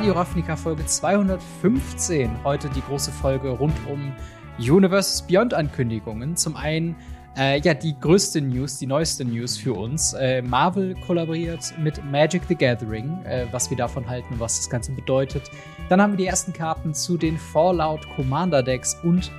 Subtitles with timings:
[0.00, 2.42] Radio Ravnica Folge 215.
[2.42, 4.14] Heute die große Folge rund um
[4.58, 6.36] Universes Beyond Ankündigungen.
[6.36, 6.96] Zum einen
[7.36, 10.14] äh, ja, die größte News, die neueste News für uns.
[10.14, 14.92] Äh, Marvel kollaboriert mit Magic the Gathering, äh, was wir davon halten, was das Ganze
[14.92, 15.50] bedeutet.
[15.90, 19.30] Dann haben wir die ersten Karten zu den Fallout Commander Decks und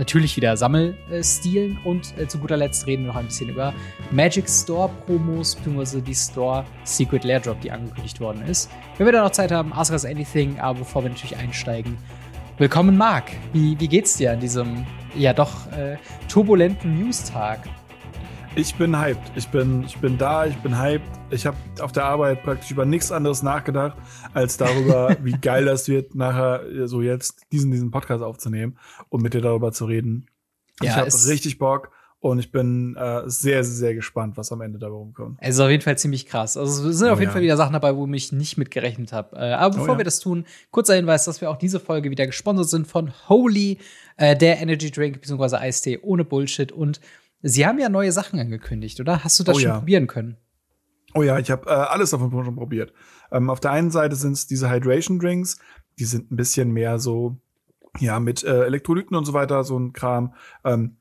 [0.00, 1.78] natürlich wieder Sammelstilen.
[1.84, 3.72] Und äh, zu guter Letzt reden wir noch ein bisschen über
[4.10, 8.68] Magic Store Promos, beziehungsweise die Store Secret Lair Drop, die angekündigt worden ist.
[8.98, 11.96] Wenn wir da noch Zeit haben, Ask Us Anything, aber bevor wir natürlich einsteigen,
[12.58, 13.30] willkommen Marc.
[13.52, 15.96] Wie, wie geht's dir an diesem ja doch äh,
[16.28, 17.60] turbulenten News-Tag?
[18.56, 19.32] Ich bin hyped.
[19.36, 21.08] Ich bin, ich bin da, ich bin hyped.
[21.30, 23.96] Ich habe auf der Arbeit praktisch über nichts anderes nachgedacht,
[24.34, 28.76] als darüber, wie geil das wird, nachher so jetzt diesen, diesen Podcast aufzunehmen
[29.08, 30.26] und mit dir darüber zu reden.
[30.82, 31.92] Ja, ich habe richtig Bock.
[32.22, 35.38] Und ich bin äh, sehr, sehr gespannt, was am Ende dabei rumkommt.
[35.40, 36.58] Es ist auf jeden Fall ziemlich krass.
[36.58, 37.32] Also es sind oh, auf jeden ja.
[37.32, 39.36] Fall wieder Sachen dabei, wo ich nicht mit gerechnet habe.
[39.36, 39.98] Äh, aber bevor oh, ja.
[39.98, 43.78] wir das tun, kurzer Hinweis, dass wir auch diese Folge wieder gesponsert sind von Holy,
[44.18, 45.56] äh, der Energy Drink bzw.
[45.56, 46.72] Eistee ohne Bullshit.
[46.72, 47.00] Und
[47.42, 49.24] sie haben ja neue Sachen angekündigt, oder?
[49.24, 49.78] Hast du das oh, schon ja.
[49.78, 50.36] probieren können?
[51.14, 52.92] Oh ja, ich habe äh, alles davon schon probiert.
[53.32, 55.58] Ähm, auf der einen Seite sind es diese Hydration Drinks,
[55.98, 57.36] die sind ein bisschen mehr so,
[57.98, 60.34] ja, mit äh, Elektrolyten und so weiter, so ein Kram.
[60.64, 60.96] Ähm,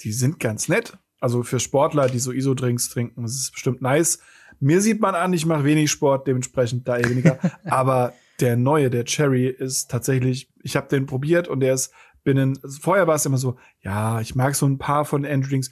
[0.00, 0.96] die sind ganz nett.
[1.20, 4.20] Also für Sportler, die so ISO-Drinks trinken, das ist bestimmt nice.
[4.58, 7.38] Mir sieht man an, ich mache wenig Sport, dementsprechend da eher weniger.
[7.64, 11.92] Aber der neue, der Cherry, ist tatsächlich, ich habe den probiert und der ist
[12.24, 15.50] binnen, also vorher war es immer so, ja, ich mag so ein paar von Energy
[15.50, 15.70] Drinks.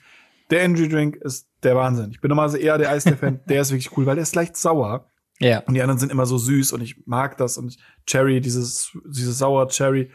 [0.51, 2.11] Der Energy Drink ist der Wahnsinn.
[2.11, 3.41] Ich bin normalerweise eher der Eistee-Fan.
[3.49, 5.11] der ist wirklich cool, weil der ist leicht sauer.
[5.41, 5.61] Ja.
[5.61, 9.39] Und die anderen sind immer so süß und ich mag das und Cherry, dieses, dieses
[9.39, 10.11] sauer Cherry,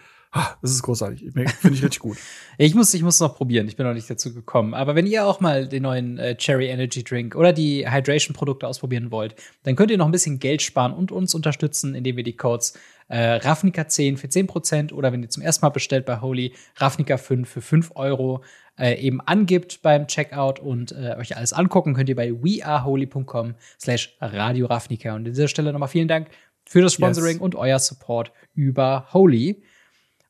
[0.61, 1.31] das ist großartig.
[1.31, 2.17] Finde ich richtig gut.
[2.57, 3.67] ich muss, ich muss noch probieren.
[3.67, 4.73] Ich bin noch nicht dazu gekommen.
[4.73, 8.67] Aber wenn ihr auch mal den neuen äh, Cherry Energy Drink oder die Hydration Produkte
[8.67, 12.23] ausprobieren wollt, dann könnt ihr noch ein bisschen Geld sparen und uns unterstützen, indem wir
[12.23, 12.73] die Codes
[13.09, 17.61] äh, Ravnica10 für 10% oder wenn ihr zum ersten Mal bestellt bei Holy, Ravnica5 für
[17.61, 18.43] 5 Euro
[18.79, 24.17] äh, eben angibt beim Checkout und äh, euch alles angucken könnt ihr bei weareholy.com slash
[24.19, 25.11] Radio Ravnica.
[25.11, 26.29] Und an dieser Stelle nochmal vielen Dank
[26.65, 27.41] für das Sponsoring yes.
[27.41, 29.61] und euer Support über Holy.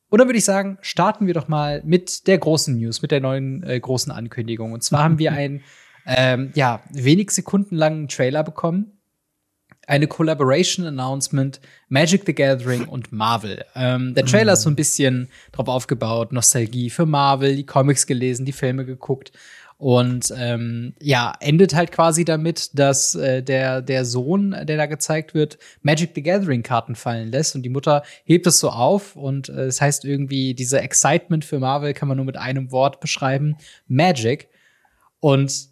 [0.08, 3.20] Und dann würde ich sagen, starten wir doch mal mit der großen News, mit der
[3.20, 4.72] neuen äh, großen Ankündigung.
[4.72, 5.62] Und zwar haben wir einen
[6.06, 8.92] ähm, ja, wenig Sekunden langen Trailer bekommen.
[9.86, 13.64] Eine Collaboration Announcement, Magic the Gathering und Marvel.
[13.74, 18.46] Ähm, der Trailer ist so ein bisschen drauf aufgebaut, Nostalgie für Marvel, die Comics gelesen,
[18.46, 19.32] die Filme geguckt.
[19.84, 25.34] Und ähm, ja, endet halt quasi damit, dass äh, der, der Sohn, der da gezeigt
[25.34, 29.66] wird, Magic the Gathering-Karten fallen lässt und die Mutter hebt es so auf und äh,
[29.66, 34.48] es heißt irgendwie, diese Excitement für Marvel kann man nur mit einem Wort beschreiben, Magic.
[35.20, 35.68] Und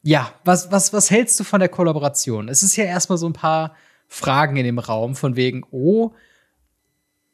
[0.00, 2.48] ja, was, was, was hältst du von der Kollaboration?
[2.48, 3.74] Es ist ja erstmal so ein paar
[4.06, 6.12] Fragen in dem Raum von wegen, oh,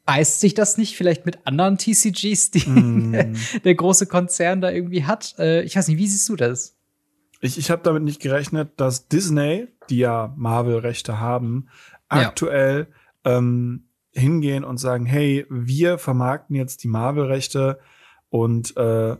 [0.05, 3.35] beißt sich das nicht vielleicht mit anderen TCGs, die mm.
[3.63, 5.35] der große Konzern da irgendwie hat?
[5.39, 6.75] Äh, ich weiß nicht, wie siehst du das?
[7.41, 11.67] Ich, ich habe damit nicht gerechnet, dass Disney, die ja Marvel-Rechte haben,
[12.07, 12.87] aktuell
[13.25, 13.37] ja.
[13.37, 17.79] ähm, hingehen und sagen, hey, wir vermarkten jetzt die Marvel-Rechte
[18.29, 19.17] und äh,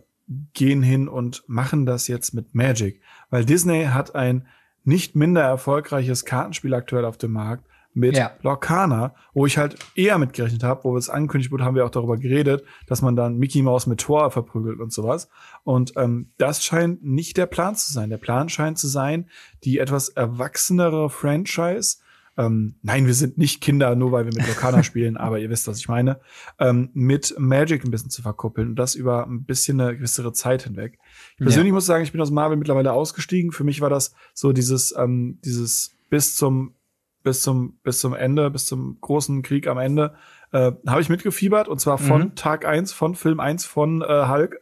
[0.54, 3.00] gehen hin und machen das jetzt mit Magic.
[3.30, 4.46] Weil Disney hat ein
[4.84, 8.32] nicht minder erfolgreiches Kartenspiel aktuell auf dem Markt mit ja.
[8.42, 12.16] Lorcana, wo ich halt eher mitgerechnet habe, wo es angekündigt wurde, haben wir auch darüber
[12.16, 15.28] geredet, dass man dann Mickey Mouse mit Tor verprügelt und sowas.
[15.62, 18.10] Und ähm, das scheint nicht der Plan zu sein.
[18.10, 19.28] Der Plan scheint zu sein,
[19.64, 21.98] die etwas erwachsenere Franchise
[22.36, 25.68] ähm, nein, wir sind nicht Kinder, nur weil wir mit Lorcana spielen, aber ihr wisst,
[25.68, 26.20] was ich meine,
[26.58, 30.64] ähm, mit Magic ein bisschen zu verkuppeln und das über ein bisschen eine gewissere Zeit
[30.64, 30.98] hinweg.
[31.36, 31.74] Ich persönlich ja.
[31.74, 33.52] muss sagen, ich bin aus Marvel mittlerweile ausgestiegen.
[33.52, 36.74] Für mich war das so dieses, ähm, dieses bis zum
[37.24, 40.14] bis zum, bis zum Ende, bis zum großen Krieg am Ende,
[40.52, 42.34] äh, habe ich mitgefiebert und zwar von mhm.
[42.36, 44.60] Tag eins von Film eins von äh, Hulk.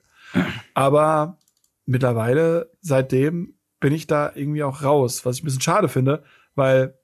[0.72, 1.36] Aber
[1.84, 6.22] mittlerweile, seitdem, bin ich da irgendwie auch raus, was ich ein bisschen schade finde,
[6.54, 6.94] weil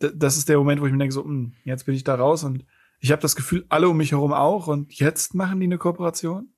[0.00, 2.16] das ist der Moment, wo ich mir denke, so, mh, hm, jetzt bin ich da
[2.16, 2.64] raus und
[2.98, 6.48] ich habe das Gefühl, alle um mich herum auch und jetzt machen die eine Kooperation.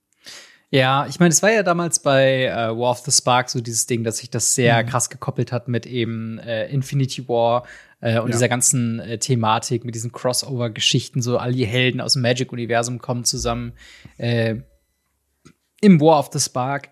[0.70, 3.86] Ja, ich meine, es war ja damals bei äh, War of the Spark so dieses
[3.86, 4.88] Ding, dass sich das sehr mhm.
[4.88, 7.64] krass gekoppelt hat mit eben äh, Infinity War
[8.04, 8.32] äh, und ja.
[8.32, 13.24] dieser ganzen äh, Thematik, mit diesen Crossover-Geschichten, so all die Helden aus dem Magic-Universum kommen
[13.24, 13.72] zusammen
[14.18, 14.56] äh,
[15.80, 16.90] im War of the Spark.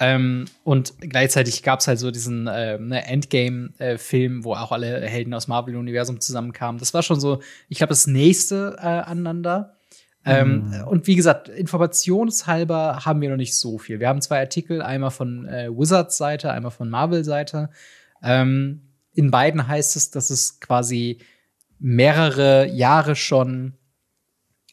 [0.00, 5.32] Ähm, und gleichzeitig gab es halt so diesen äh, ne, Endgame-Film, wo auch alle Helden
[5.32, 6.80] aus Marvel-Universum zusammenkamen.
[6.80, 9.76] Das war schon so, ich glaube, das nächste äh, aneinander.
[10.24, 10.88] Ähm, mhm.
[10.88, 14.00] Und wie gesagt, informationshalber haben wir noch nicht so viel.
[14.00, 17.70] Wir haben zwei Artikel, einmal von äh, Wizards Seite, einmal von Marvel Seite.
[18.24, 18.87] Ähm,
[19.18, 21.18] in beiden heißt es, dass es quasi
[21.80, 23.74] mehrere Jahre schon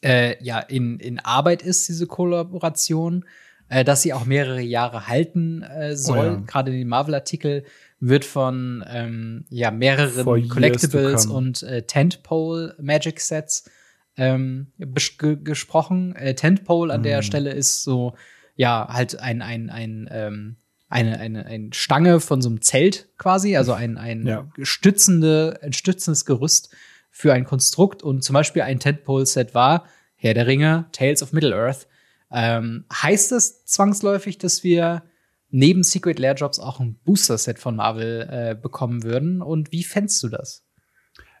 [0.02, 3.24] äh, ja in, in Arbeit ist, diese Kollaboration,
[3.68, 6.18] äh, dass sie auch mehrere Jahre halten äh, soll.
[6.18, 6.42] Oh ja.
[6.46, 7.64] Gerade in den Marvel-Artikel
[7.98, 13.68] wird von ähm, ja, mehreren Collectibles und äh, Tentpole Magic Sets
[14.16, 16.14] ähm, gesprochen.
[16.14, 17.02] Äh, Tentpole an mm.
[17.02, 17.22] der.
[17.22, 18.14] Stelle ist so,
[18.54, 20.56] ja, halt ein, ein, ein, ähm,
[20.88, 24.48] eine, eine, eine Stange von so einem Zelt quasi, also ein, ein, ja.
[24.62, 26.74] stützende, ein stützendes Gerüst
[27.10, 28.02] für ein Konstrukt.
[28.02, 31.86] Und zum Beispiel ein Tentpole-Set war Herr der Ringe, Tales of Middle-earth.
[32.30, 35.02] Ähm, heißt es zwangsläufig, dass wir
[35.50, 39.42] neben Secret Lair Jobs auch ein Booster-Set von Marvel äh, bekommen würden?
[39.42, 40.64] Und wie fändst du das?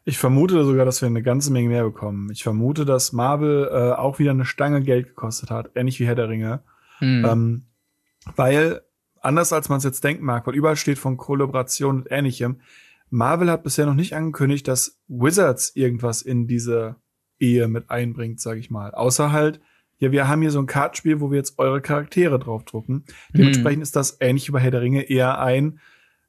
[0.04, 2.30] Ich vermute sogar, dass wir eine ganze Menge mehr bekommen.
[2.30, 6.14] Ich vermute, dass Marvel äh, auch wieder eine Stange Geld gekostet hat, ähnlich wie Herr
[6.14, 6.62] der Ringe.
[7.00, 7.24] Mhm.
[7.24, 7.62] Ähm,
[8.36, 8.82] weil,
[9.26, 12.60] anders als man es jetzt denken mag, weil überall steht von Kollaboration und ähnlichem,
[13.10, 16.96] Marvel hat bisher noch nicht angekündigt, dass Wizards irgendwas in diese
[17.38, 18.92] Ehe mit einbringt, sage ich mal.
[18.92, 19.60] Außer halt,
[19.98, 23.04] ja, wir haben hier so ein Kartenspiel, wo wir jetzt eure Charaktere draufdrucken.
[23.32, 23.38] Mhm.
[23.38, 25.80] Dementsprechend ist das ähnlich wie bei Herr der Ringe eher ein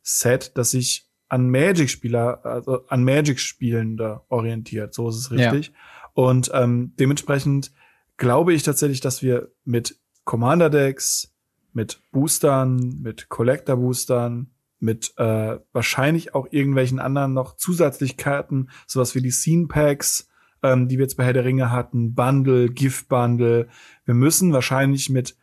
[0.02, 4.94] Set, das sich an Magic-Spieler, also an Magic-Spielende orientiert.
[4.94, 5.68] So ist es richtig.
[5.68, 5.74] Ja.
[6.14, 7.74] Und ähm, dementsprechend
[8.16, 11.34] glaube ich tatsächlich, dass wir mit Commander-Decks,
[11.78, 14.48] mit Boostern, mit Collector-Boostern,
[14.80, 20.28] mit äh, wahrscheinlich auch irgendwelchen anderen noch Zusätzlichkeiten, sowas wie die Scene-Packs,
[20.64, 23.68] ähm, die wir jetzt bei Herr der Ringe hatten, Bundle, Gift-Bundle.
[24.06, 25.38] Wir müssen wahrscheinlich mit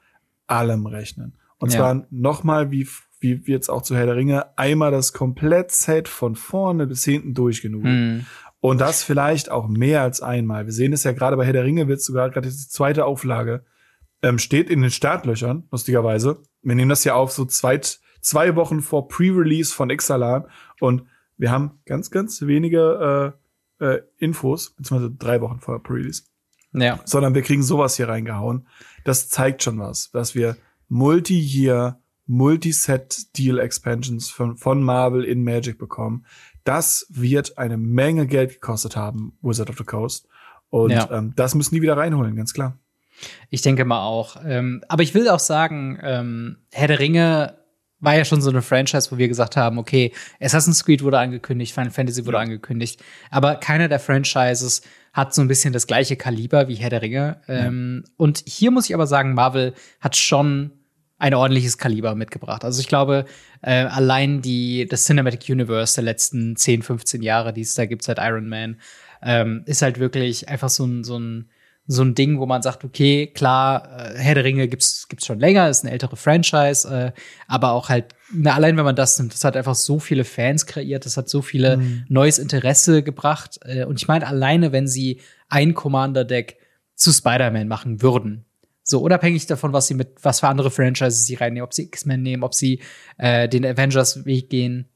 [0.49, 1.39] allem rechnen.
[1.59, 1.79] Und ja.
[1.79, 2.89] zwar nochmal, wie,
[3.21, 7.85] wie jetzt auch zu Herr der Ringe, einmal das Komplett-Set von vorne bis hinten durchgenug.
[7.85, 8.27] Mhm.
[8.59, 10.67] Und das vielleicht auch mehr als einmal.
[10.67, 13.65] Wir sehen es ja gerade bei Herr der Ringe, wird sogar gerade die zweite Auflage,
[14.25, 16.43] ähm, steht in den Startlöchern, lustigerweise.
[16.63, 17.79] Wir nehmen das ja auf so zwei,
[18.23, 20.47] zwei Wochen vor Pre-Release von Ixalan
[20.81, 21.05] und
[21.37, 23.35] wir haben ganz, ganz wenige
[23.81, 26.23] äh, äh, Infos, beziehungsweise drei Wochen vor Pre-Release.
[26.73, 27.01] Ja.
[27.05, 28.67] Sondern wir kriegen sowas hier reingehauen.
[29.05, 30.57] Das zeigt schon was, dass wir
[30.89, 36.25] Multi-Year, Multi-Set-Deal-Expansions von, von Marvel in Magic bekommen.
[36.65, 40.27] Das wird eine Menge Geld gekostet haben, Wizard of the Coast.
[40.71, 41.11] Und ja.
[41.11, 42.79] ähm, das müssen die wieder reinholen, ganz klar.
[43.51, 44.37] Ich denke mal auch.
[44.45, 47.59] Ähm, aber ich will auch sagen, ähm, Herr der Ringe
[48.01, 51.73] war ja schon so eine Franchise, wo wir gesagt haben, okay, Assassin's Creed wurde angekündigt,
[51.73, 52.43] Final Fantasy wurde ja.
[52.43, 54.83] angekündigt, aber keiner der Franchises
[55.13, 57.41] hat so ein bisschen das gleiche Kaliber wie Herr der Ringe.
[57.47, 57.55] Ja.
[57.55, 60.73] Ähm, und hier muss ich aber sagen, Marvel hat schon
[61.19, 62.65] ein ordentliches Kaliber mitgebracht.
[62.65, 63.25] Also ich glaube,
[63.63, 68.03] äh, allein die, das Cinematic Universe der letzten 10, 15 Jahre, die es da gibt
[68.03, 68.81] seit Iron Man,
[69.23, 71.49] ähm, ist halt wirklich einfach so ein, so ein
[71.87, 75.39] so ein Ding, wo man sagt, okay, klar, äh, Herr der Ringe gibt's gibt's schon
[75.39, 79.35] länger, ist eine ältere Franchise, äh, aber auch halt, na, allein wenn man das nimmt,
[79.35, 82.05] das hat einfach so viele Fans kreiert, das hat so viele mhm.
[82.09, 83.61] neues Interesse gebracht.
[83.65, 86.57] Äh, und ich meine, alleine, wenn sie ein Commander-Deck
[86.95, 88.47] zu Spider-Man machen würden,
[88.83, 92.23] so unabhängig davon, was sie mit, was für andere Franchises sie reinnehmen, ob sie X-Men
[92.23, 92.81] nehmen, ob sie
[93.19, 94.89] äh, den Avengers-Weg gehen.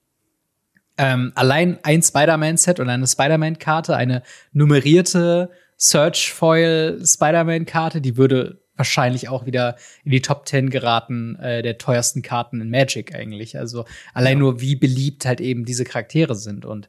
[0.96, 9.28] Ähm, allein ein Spider-Man-Set und eine Spider-Man-Karte, eine nummerierte Search Foil Spider-Man-Karte, die würde wahrscheinlich
[9.28, 13.58] auch wieder in die Top 10 geraten äh, der teuersten Karten in Magic eigentlich.
[13.58, 14.40] Also allein ja.
[14.40, 16.64] nur, wie beliebt halt eben diese Charaktere sind.
[16.64, 16.88] Und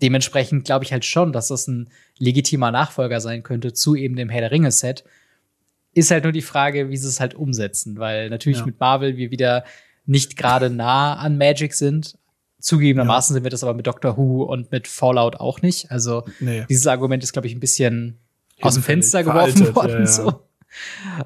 [0.00, 4.28] dementsprechend glaube ich halt schon, dass das ein legitimer Nachfolger sein könnte zu eben dem
[4.28, 5.04] Herr der Ringe-Set.
[5.94, 8.66] Ist halt nur die Frage, wie sie es halt umsetzen, weil natürlich ja.
[8.66, 9.64] mit Marvel wir wieder
[10.04, 12.16] nicht gerade nah an Magic sind,
[12.62, 13.38] Zugegebenermaßen ja.
[13.38, 15.90] sind wir das aber mit Doctor Who und mit Fallout auch nicht.
[15.90, 16.64] Also nee.
[16.68, 18.18] dieses Argument ist, glaube ich, ein bisschen
[18.62, 19.92] aus dem Fenster geworfen worden.
[19.92, 20.06] Ja, ja.
[20.06, 20.48] So.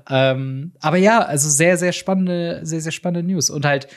[0.08, 3.50] Ähm, aber ja, also sehr, sehr spannende, sehr, sehr spannende News.
[3.50, 3.88] Und halt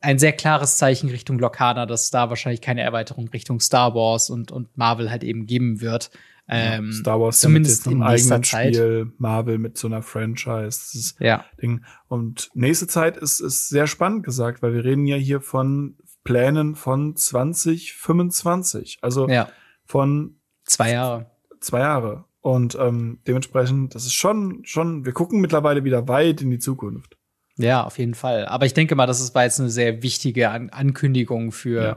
[0.00, 4.50] ein sehr klares Zeichen Richtung Locana, dass da wahrscheinlich keine Erweiterung Richtung Star Wars und,
[4.52, 6.10] und Marvel halt eben geben wird.
[6.48, 8.74] Ähm, ja, Star Wars zumindest in eigenen Zeit.
[8.74, 11.14] Spiel, Marvel mit so einer Franchise.
[11.20, 11.44] ja.
[11.60, 11.84] Ding.
[12.08, 16.74] Und nächste Zeit ist, ist sehr spannend gesagt, weil wir reden ja hier von Plänen
[16.74, 18.98] von 2025.
[19.02, 19.48] Also ja.
[19.84, 21.30] von zwei Jahre.
[21.60, 22.24] Zwei Jahre.
[22.42, 27.16] Und ähm, dementsprechend, das ist schon, schon, wir gucken mittlerweile wieder weit in die Zukunft.
[27.56, 28.46] Ja, auf jeden Fall.
[28.46, 31.96] Aber ich denke mal, das ist, war jetzt eine sehr wichtige An Ankündigung für ja.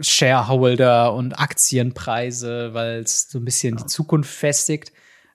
[0.00, 3.82] Shareholder und Aktienpreise, weil es so ein bisschen ja.
[3.82, 4.92] die Zukunft festigt.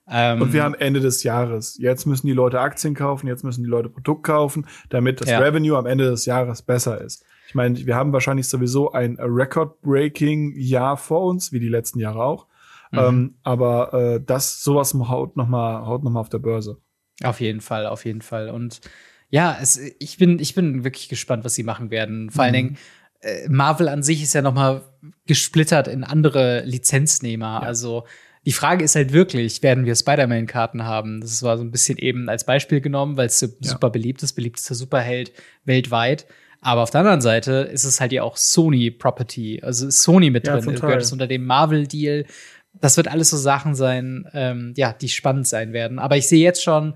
[0.08, 1.76] Ähm, und wir haben Ende des Jahres.
[1.78, 5.40] Jetzt müssen die Leute Aktien kaufen, jetzt müssen die Leute Produkt kaufen, damit das ja.
[5.40, 7.24] Revenue am Ende des Jahres besser ist.
[7.48, 12.22] Ich meine, wir haben wahrscheinlich sowieso ein Record-Breaking Jahr vor uns, wie die letzten Jahre
[12.22, 12.46] auch.
[12.90, 12.98] Mhm.
[12.98, 16.80] Ähm, aber äh, das, sowas haut noch mal, haut noch mal auf der Börse.
[17.22, 18.50] Auf jeden Fall, auf jeden Fall.
[18.50, 18.80] Und
[19.28, 22.30] ja, es, ich bin, ich bin wirklich gespannt, was sie machen werden.
[22.30, 22.46] Vor mhm.
[22.46, 22.78] allen Dingen,
[23.20, 24.82] äh, Marvel an sich ist ja noch mal
[25.26, 27.60] gesplittert in andere Lizenznehmer.
[27.62, 27.66] Ja.
[27.66, 28.04] Also
[28.46, 31.20] die Frage ist halt wirklich, werden wir Spider-Man-Karten haben?
[31.20, 33.48] Das war so ein bisschen eben als Beispiel genommen, weil es ja.
[33.60, 35.32] super beliebt ist, beliebtester Superheld
[35.64, 36.26] weltweit.
[36.62, 39.60] Aber auf der anderen Seite ist es halt ja auch Sony-Property.
[39.62, 42.26] Also ist Sony mit ja, drin, gehört es unter dem Marvel-Deal.
[42.72, 45.98] Das wird alles so Sachen sein, ähm, ja, die spannend sein werden.
[45.98, 46.94] Aber ich sehe jetzt schon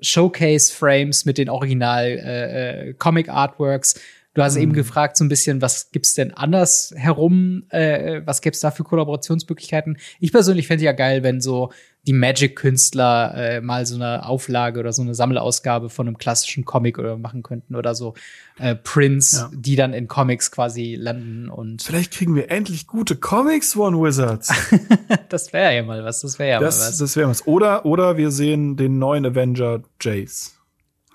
[0.00, 3.94] Showcase-Frames mit den Original-Comic-Artworks.
[3.94, 4.02] Äh, äh
[4.34, 4.62] Du hast mhm.
[4.62, 7.64] eben gefragt so ein bisschen, was gibt's denn anders herum?
[7.70, 9.96] Äh, was gäb's da für Kollaborationsmöglichkeiten?
[10.18, 11.70] Ich persönlich fände ja geil, wenn so
[12.06, 16.98] die Magic-Künstler äh, mal so eine Auflage oder so eine Sammelausgabe von einem klassischen Comic
[16.98, 18.14] oder machen könnten oder so
[18.58, 19.50] äh, Prints, ja.
[19.54, 24.52] die dann in Comics quasi landen und vielleicht kriegen wir endlich gute Comics One Wizards.
[25.28, 26.20] das wäre ja mal was.
[26.20, 26.98] Das wäre ja das, mal was.
[26.98, 27.46] Das wäre was.
[27.46, 30.58] Oder oder wir sehen den neuen Avenger Jace.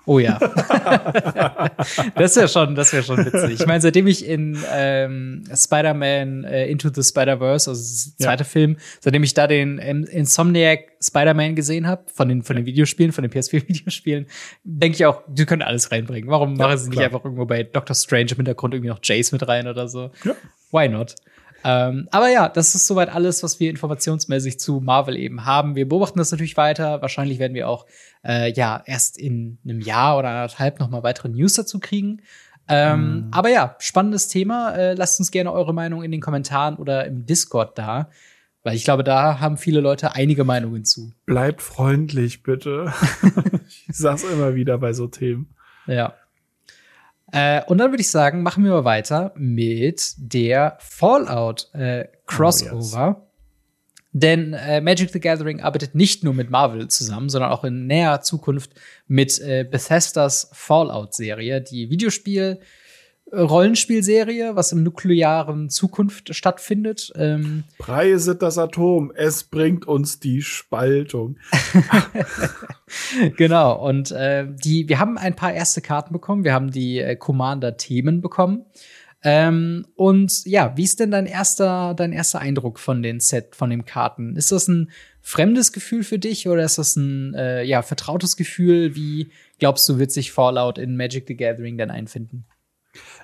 [0.06, 0.38] Oh ja.
[2.14, 3.60] das wäre schon, das wäre schon witzig.
[3.60, 8.48] Ich meine, seitdem ich in ähm, Spider-Man äh, Into the Spider-Verse, also der zweite ja.
[8.48, 13.12] Film, seitdem ich da den ähm, Insomniac Spider-Man gesehen habe, von den, von den Videospielen,
[13.12, 14.26] von den PS4-Videospielen,
[14.64, 16.30] denke ich auch, die können alles reinbringen.
[16.30, 19.32] Warum ja, machen sie nicht einfach irgendwo bei Doctor Strange im Hintergrund irgendwie noch Jace
[19.32, 20.10] mit rein oder so?
[20.24, 20.34] Ja.
[20.72, 21.14] Why not?
[21.64, 25.74] Ähm, aber ja, das ist soweit alles, was wir informationsmäßig zu Marvel eben haben.
[25.74, 27.02] Wir beobachten das natürlich weiter.
[27.02, 27.86] Wahrscheinlich werden wir auch
[28.24, 32.22] äh, ja erst in einem Jahr oder anderthalb noch mal weitere News dazu kriegen.
[32.68, 33.28] Ähm, mm.
[33.32, 34.74] Aber ja, spannendes Thema.
[34.74, 38.10] Äh, lasst uns gerne eure Meinung in den Kommentaren oder im Discord da.
[38.62, 41.12] Weil ich glaube, da haben viele Leute einige Meinungen zu.
[41.24, 42.92] Bleibt freundlich, bitte.
[43.66, 45.54] ich sag's immer wieder bei so Themen.
[45.86, 46.14] Ja.
[47.32, 53.16] Äh, und dann würde ich sagen, machen wir mal weiter mit der Fallout äh, Crossover.
[53.16, 53.26] Oh, yes.
[54.12, 58.20] Denn äh, Magic the Gathering arbeitet nicht nur mit Marvel zusammen, sondern auch in näher
[58.22, 58.72] Zukunft
[59.06, 62.58] mit äh, Bethesdas Fallout-Serie, die Videospiel-
[63.32, 67.12] Rollenspielserie, was im nuklearen Zukunft stattfindet.
[67.16, 71.36] Ähm Preise das Atom, es bringt uns die Spaltung.
[73.36, 77.16] genau, und äh, die, wir haben ein paar erste Karten bekommen, wir haben die äh,
[77.16, 78.64] Commander-Themen bekommen.
[79.22, 83.70] Ähm, und ja, wie ist denn dein erster, dein erster Eindruck von den Set, von
[83.70, 84.34] den Karten?
[84.34, 88.96] Ist das ein fremdes Gefühl für dich oder ist das ein äh, ja, vertrautes Gefühl?
[88.96, 92.46] Wie glaubst du, wird sich Fallout in Magic the Gathering dann einfinden?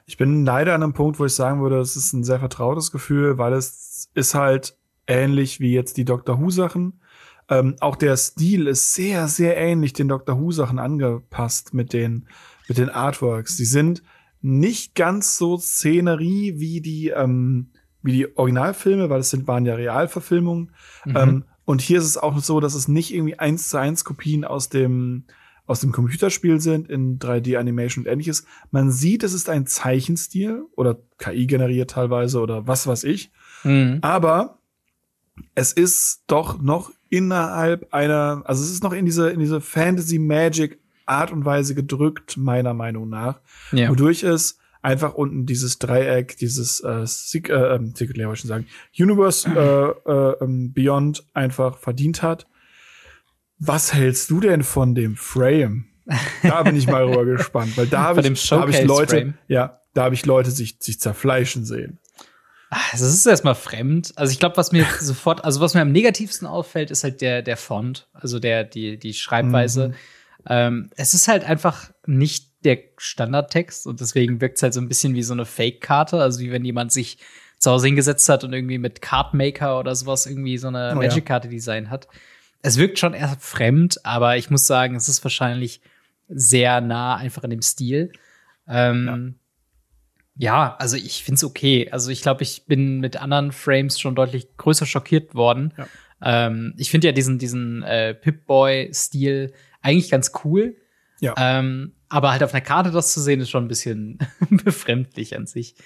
[0.07, 2.93] Ich bin leider an einem Punkt, wo ich sagen würde, es ist ein sehr vertrautes
[2.93, 7.01] Gefühl, weil es ist halt ähnlich wie jetzt die Doctor Who Sachen.
[7.49, 12.29] Ähm, auch der Stil ist sehr, sehr ähnlich den Doctor Who Sachen angepasst mit den,
[12.69, 13.57] mit den Artworks.
[13.57, 14.03] Die sind
[14.43, 17.71] nicht ganz so Szenerie wie die, ähm,
[18.03, 20.73] wie die Originalfilme, weil es sind, waren ja Realverfilmungen.
[21.05, 21.17] Mhm.
[21.17, 24.45] Ähm, und hier ist es auch so, dass es nicht irgendwie eins zu eins Kopien
[24.45, 25.25] aus dem,
[25.67, 28.47] aus dem Computerspiel sind, in 3D-Animation und ähnliches.
[28.71, 33.31] Man sieht, es ist ein Zeichenstil oder KI generiert teilweise oder was weiß ich.
[33.65, 33.99] Mhm.
[34.03, 34.59] Aber
[35.55, 40.19] es ist doch noch innerhalb einer, also es ist noch in diese, in diese Fantasy
[40.19, 43.41] Magic Art und Weise gedrückt, meiner Meinung nach.
[43.73, 43.89] Ja.
[43.89, 48.67] Wodurch es einfach unten dieses Dreieck, dieses äh, äh, ähm, Secret Layer, schon sagen,
[48.99, 52.47] Universe äh, äh, ähm, Beyond einfach verdient hat.
[53.59, 55.87] Was hältst du denn von dem Frame?
[56.43, 59.35] Da bin ich mal rüber gespannt, weil da habe ich, hab ich Leute, Frame.
[59.49, 61.99] ja, da habe ich Leute sich, sich zerfleischen sehen.
[62.93, 64.13] Das ist erstmal fremd.
[64.17, 67.43] Also ich glaube, was mir sofort, also was mir am negativsten auffällt, ist halt der,
[67.43, 69.89] der Font, also der, die, die Schreibweise.
[69.89, 69.95] Mhm.
[70.49, 74.89] Ähm, es ist halt einfach nicht der Standardtext und deswegen wirkt es halt so ein
[74.89, 77.19] bisschen wie so eine Fake-Karte, also wie wenn jemand sich
[77.59, 81.49] zu Hause hingesetzt hat und irgendwie mit Cardmaker oder sowas irgendwie so eine oh, Magic-Karte
[81.49, 82.09] design hat.
[82.63, 85.81] Es wirkt schon eher fremd, aber ich muss sagen, es ist wahrscheinlich
[86.29, 88.13] sehr nah einfach in dem Stil.
[88.69, 89.37] Ähm,
[90.37, 90.69] ja.
[90.69, 90.77] ja.
[90.77, 91.89] also ich finde es okay.
[91.91, 95.73] Also ich glaube, ich bin mit anderen Frames schon deutlich größer schockiert worden.
[95.77, 95.87] Ja.
[96.23, 100.77] Ähm, ich finde ja diesen, diesen äh, Pip-Boy-Stil eigentlich ganz cool.
[101.21, 101.35] Ja.
[101.37, 104.19] Ähm, aber halt auf einer Karte das zu sehen, ist schon ein bisschen
[104.51, 105.77] befremdlich an sich.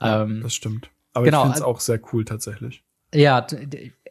[0.00, 0.90] Ja, ähm, das stimmt.
[1.12, 2.84] Aber genau, ich finde es auch sehr cool tatsächlich.
[3.14, 3.46] Ja,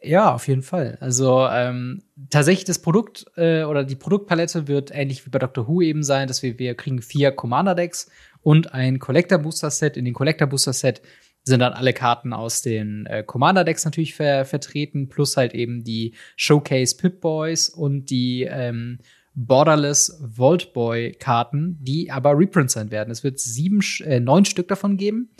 [0.02, 0.98] ja, auf jeden Fall.
[1.00, 5.82] Also ähm, tatsächlich das Produkt äh, oder die Produktpalette wird ähnlich wie bei Doctor Who
[5.82, 8.10] eben sein, dass wir, wir kriegen vier Commander-Decks
[8.42, 9.96] und ein Collector-Booster-Set.
[9.96, 11.02] In den Collector-Booster-Set
[11.44, 16.14] sind dann alle Karten aus den äh, Commander-Decks natürlich ver vertreten, plus halt eben die
[16.36, 18.98] Showcase Pip-Boys und die ähm,
[19.34, 23.10] Borderless Vault Boy Karten, die aber Reprints sein werden.
[23.10, 25.30] Es wird sieben, äh, neun Stück davon geben.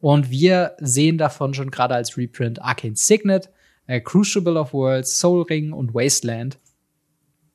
[0.00, 3.50] Und wir sehen davon schon gerade als Reprint Arcane Signet,
[3.86, 6.58] äh, Crucible of Worlds, Soul Ring und Wasteland.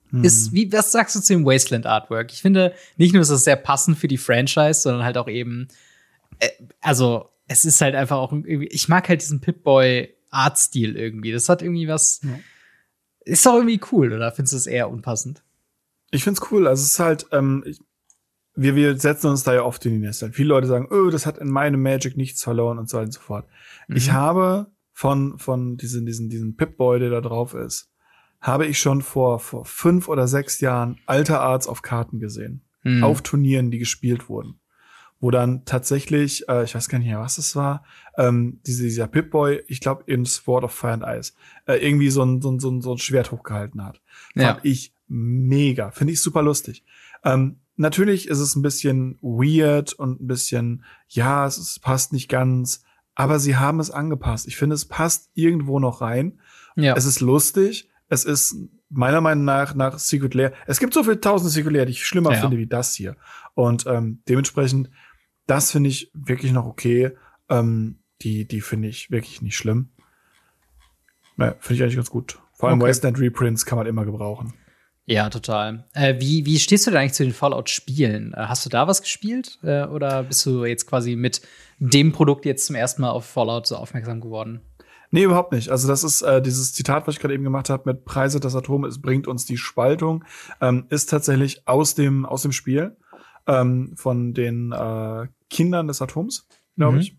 [0.09, 0.23] Hm.
[0.23, 2.33] Ist, wie, was sagst du zu dem Wasteland Artwork?
[2.33, 5.67] Ich finde, nicht nur ist es sehr passend für die Franchise, sondern halt auch eben
[6.41, 6.49] äh,
[6.81, 11.31] also es ist halt einfach auch irgendwie, ich mag halt diesen Pip-Boy Artstil irgendwie.
[11.31, 12.21] Das hat irgendwie was.
[12.23, 12.39] Ja.
[13.23, 15.43] Ist doch irgendwie cool, oder findest du es eher unpassend?
[16.09, 16.67] Ich find's cool.
[16.67, 17.79] Also es ist halt, ähm, ich,
[18.61, 20.31] wir, wir setzen uns da ja oft in die Nester.
[20.31, 23.13] Viele Leute sagen, oh, das hat in meinem Magic nichts verloren und so weiter und
[23.13, 23.47] so fort.
[23.87, 23.95] Mhm.
[23.95, 27.89] Ich habe von, von diesen, diesen, diesen Pip-Boy, der da drauf ist,
[28.39, 32.63] habe ich schon vor, vor fünf oder sechs Jahren alte Arts auf Karten gesehen.
[32.83, 33.03] Mhm.
[33.03, 34.61] Auf Turnieren, die gespielt wurden
[35.21, 37.85] wo dann tatsächlich, äh, ich weiß gar nicht mehr, was es war,
[38.17, 41.33] ähm, diese, dieser Pip-Boy, ich glaube in Sword of Fire and Ice,
[41.67, 44.01] äh, irgendwie so ein, so, ein, so, ein, so ein Schwert hochgehalten hat.
[44.33, 44.55] Ja.
[44.55, 46.83] Fand ich mega, finde ich super lustig.
[47.23, 52.29] Ähm, natürlich ist es ein bisschen weird und ein bisschen, ja, es, es passt nicht
[52.29, 52.83] ganz,
[53.15, 54.47] aber sie haben es angepasst.
[54.47, 56.39] Ich finde, es passt irgendwo noch rein.
[56.75, 56.95] Ja.
[56.95, 57.89] Es ist lustig.
[58.07, 58.55] Es ist
[58.89, 60.53] meiner Meinung nach nach Secret Lair.
[60.67, 62.41] Es gibt so viele tausende Secret Lair, die ich schlimmer ja.
[62.41, 63.17] finde wie das hier.
[63.53, 64.89] Und ähm, dementsprechend
[65.47, 67.11] das finde ich wirklich noch okay.
[67.49, 69.89] Ähm, die die finde ich wirklich nicht schlimm.
[71.35, 72.39] Naja, finde ich eigentlich ganz gut.
[72.53, 72.89] Vor allem okay.
[72.89, 74.53] Wasteland Reprints kann man immer gebrauchen.
[75.11, 75.83] Ja, total.
[75.93, 78.33] Äh, wie, wie stehst du denn eigentlich zu den Fallout-Spielen?
[78.33, 79.59] Äh, hast du da was gespielt?
[79.61, 81.41] Äh, oder bist du jetzt quasi mit
[81.79, 84.61] dem Produkt jetzt zum ersten Mal auf Fallout so aufmerksam geworden?
[85.09, 85.67] Nee, überhaupt nicht.
[85.67, 88.55] Also das ist äh, dieses Zitat, was ich gerade eben gemacht habe mit Preise des
[88.55, 90.23] Atoms, es bringt uns die Spaltung,
[90.61, 92.95] ähm, ist tatsächlich aus dem, aus dem Spiel
[93.47, 97.01] ähm, von den äh, Kindern des Atoms, glaube mhm.
[97.01, 97.17] ich.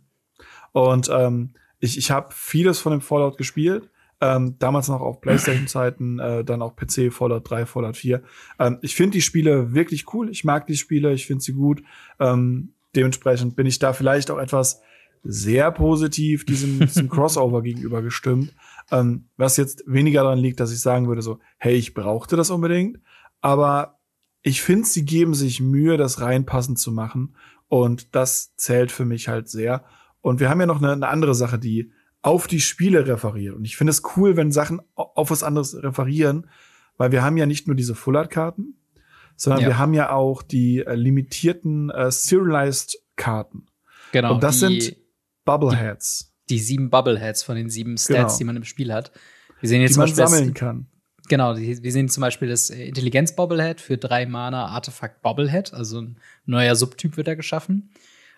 [0.73, 3.91] Und ähm, ich, ich habe vieles von dem Fallout gespielt.
[4.23, 8.23] Ähm, damals noch auf PlayStation-Zeiten, äh, dann auch PC, Fallout 3, Fallout 4.
[8.61, 10.31] Ähm, ich finde die Spiele wirklich cool.
[10.31, 11.83] Ich mag die Spiele, ich finde sie gut.
[12.21, 14.81] Ähm, dementsprechend bin ich da vielleicht auch etwas
[15.25, 18.55] sehr positiv diesem, diesem Crossover gegenüber gestimmt.
[18.93, 22.51] Ähm, was jetzt weniger daran liegt, dass ich sagen würde, so, hey, ich brauchte das
[22.51, 23.01] unbedingt.
[23.41, 23.99] Aber
[24.43, 27.35] ich finde, sie geben sich Mühe, das reinpassend zu machen.
[27.67, 29.85] Und das zählt für mich halt sehr.
[30.21, 31.91] Und wir haben ja noch eine, eine andere Sache, die
[32.23, 33.55] auf die Spiele referiert.
[33.55, 36.49] Und ich finde es cool, wenn Sachen auf was anderes referieren,
[36.97, 38.75] weil wir haben ja nicht nur diese Full-Art-Karten,
[39.37, 39.69] sondern ja.
[39.69, 43.67] wir haben ja auch die äh, limitierten äh, Serialized-Karten.
[44.13, 44.35] Genau.
[44.35, 44.97] Und das die, sind
[45.45, 46.33] Bubbleheads.
[46.49, 48.39] Die, die, sieben Bubbleheads von den sieben Stats, genau.
[48.39, 49.11] die man im Spiel hat.
[49.61, 50.87] Wir sehen jetzt die man sammeln kann.
[51.29, 56.75] Genau, wir sehen zum Beispiel das Intelligenz-Bobblehead für drei Mana Artefakt Bobblehead, also ein neuer
[56.75, 57.91] Subtyp wird da geschaffen.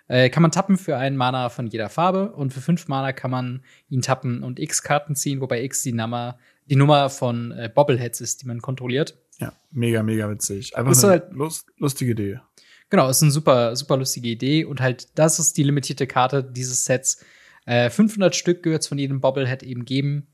[0.07, 3.31] Äh, kann man tappen für einen Mana von jeder Farbe und für fünf Mana kann
[3.31, 8.21] man ihn tappen und X-Karten ziehen, wobei X die Nummer, die Nummer von äh, Bobbleheads
[8.21, 9.17] ist, die man kontrolliert.
[9.39, 10.77] Ja, mega, mega witzig.
[10.77, 12.41] Einfach eine halt, lust, lustige Idee.
[12.91, 16.85] Genau, ist eine super, super lustige Idee und halt, das ist die limitierte Karte dieses
[16.85, 17.25] Sets.
[17.65, 20.27] Äh, 500 Stück wird es von jedem Bobblehead eben geben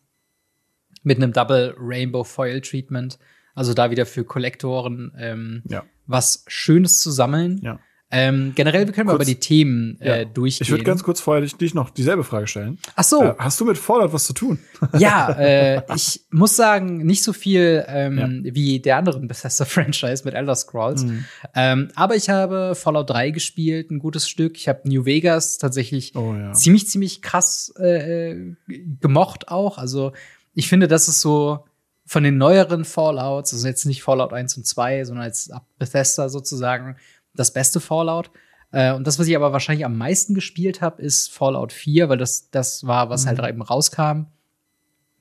[1.03, 3.19] mit einem Double Rainbow Foil Treatment.
[3.55, 5.85] Also da wieder für Kollektoren ähm, ja.
[6.07, 7.61] was Schönes zu sammeln.
[7.63, 7.79] Ja.
[8.13, 10.25] Ähm, generell können wir kurz, aber die Themen äh, ja.
[10.25, 10.65] durchgehen.
[10.65, 12.79] Ich würde ganz kurz vorher dich, dich, noch dieselbe Frage stellen.
[12.97, 13.23] Ach so.
[13.23, 14.59] Äh, hast du mit Fallout was zu tun?
[14.99, 18.55] Ja, äh, ich muss sagen, nicht so viel ähm, ja.
[18.55, 21.05] wie der anderen Bethesda-Franchise mit Elder Scrolls.
[21.05, 21.25] Mhm.
[21.55, 24.57] Ähm, aber ich habe Fallout 3 gespielt, ein gutes Stück.
[24.57, 26.53] Ich habe New Vegas tatsächlich oh, ja.
[26.53, 28.55] ziemlich, ziemlich krass äh,
[29.01, 29.79] gemocht auch.
[29.79, 30.13] Also
[30.53, 31.65] ich finde, das ist so
[32.07, 36.97] von den neueren Fallouts, also jetzt nicht Fallout 1 und 2, sondern als Bethesda sozusagen
[37.35, 38.31] das beste Fallout.
[38.73, 42.19] Äh, und das, was ich aber wahrscheinlich am meisten gespielt habe, ist Fallout 4, weil
[42.19, 43.43] das, das war, was halt mhm.
[43.43, 44.27] halt eben rauskam.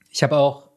[0.10, 0.70] Ich habe auch,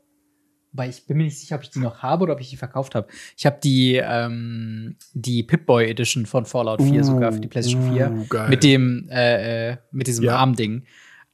[0.73, 2.57] weil ich bin mir nicht sicher, ob ich die noch habe oder ob ich die
[2.57, 3.09] verkauft habe.
[3.37, 7.93] Ich habe die, ähm, die Pip-Boy Edition von Fallout 4 uh, sogar für die PlayStation
[7.93, 8.11] 4.
[8.11, 8.49] Uh, geil.
[8.49, 10.37] Mit dem, äh, äh, mit diesem ja.
[10.37, 10.85] Armding.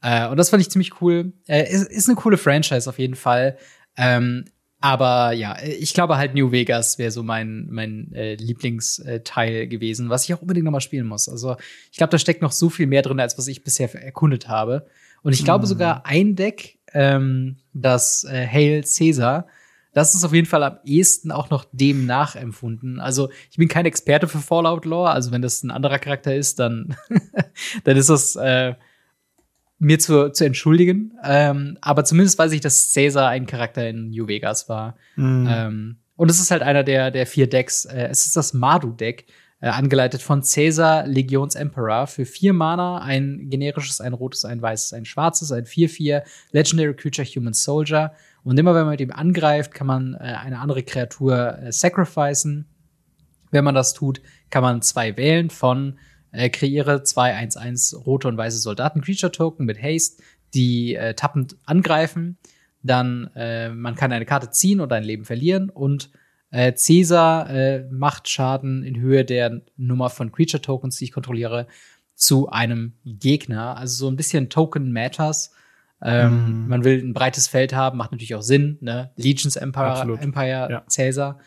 [0.02, 1.32] Äh, und das fand ich ziemlich cool.
[1.46, 3.58] Äh, ist, ist eine coole Franchise auf jeden Fall.
[3.96, 4.44] Ähm,
[4.80, 10.24] aber ja, ich glaube halt New Vegas wäre so mein, mein äh, Lieblingsteil gewesen, was
[10.24, 11.28] ich auch unbedingt nochmal spielen muss.
[11.28, 11.56] Also
[11.90, 14.86] ich glaube, da steckt noch so viel mehr drin, als was ich bisher erkundet habe.
[15.22, 15.68] Und ich glaube mm.
[15.68, 19.48] sogar ein Deck, ähm, das äh, Hail Caesar,
[19.94, 23.00] das ist auf jeden Fall am ehesten auch noch dem nachempfunden.
[23.00, 26.60] Also ich bin kein Experte für Fallout Lore, also wenn das ein anderer Charakter ist,
[26.60, 26.94] dann,
[27.84, 28.74] dann ist das äh,
[29.78, 31.12] mir zu, zu entschuldigen.
[31.22, 34.96] Ähm, aber zumindest weiß ich, dass Caesar ein Charakter in New Vegas war.
[35.16, 35.48] Mhm.
[35.48, 37.84] Ähm, und es ist halt einer der, der vier Decks.
[37.84, 39.26] Äh, es ist das Madu-Deck,
[39.60, 44.92] äh, angeleitet von Caesar Legions Emperor für vier Mana, ein generisches, ein rotes, ein weißes,
[44.92, 48.12] ein schwarzes, ein 4-4 Legendary Creature Human Soldier.
[48.44, 52.66] Und immer wenn man mit ihm angreift, kann man äh, eine andere Kreatur äh, sacrificen.
[53.50, 55.98] Wenn man das tut, kann man zwei wählen von
[56.32, 60.22] äh, kreiere zwei 1-1 rote und weiße Soldaten-Creature-Token mit Haste,
[60.54, 62.38] die äh, tappend angreifen.
[62.82, 65.70] Dann, äh, man kann eine Karte ziehen und ein Leben verlieren.
[65.70, 66.10] Und
[66.50, 71.66] äh, Caesar äh, macht Schaden in Höhe der Nummer von Creature-Tokens, die ich kontrolliere.
[72.14, 73.76] zu einem Gegner.
[73.76, 75.52] Also so ein bisschen Token Matters.
[76.02, 76.68] Ähm, mhm.
[76.68, 78.78] Man will ein breites Feld haben, macht natürlich auch Sinn.
[78.80, 79.10] Ne?
[79.16, 80.82] Legions Empire, Empire ja.
[80.92, 81.38] Caesar.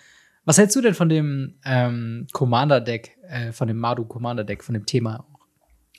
[0.45, 4.85] Was hältst du denn von dem ähm, Commander-Deck, äh, von dem Madu Commander-Deck, von dem
[4.85, 5.39] Thema auch?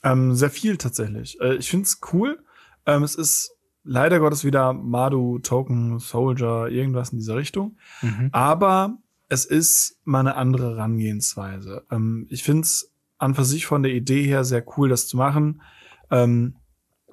[0.02, 1.40] Ähm, sehr viel tatsächlich.
[1.40, 2.42] Äh, ich find's cool.
[2.86, 7.76] Ähm, es ist leider Gottes wieder Madu, Token, Soldier, irgendwas in dieser Richtung.
[8.00, 8.30] Mhm.
[8.32, 11.84] Aber es ist mal eine andere Herangehensweise.
[11.90, 15.62] Ähm, ich find's an für sich von der Idee her sehr cool, das zu machen.
[16.10, 16.56] Ähm,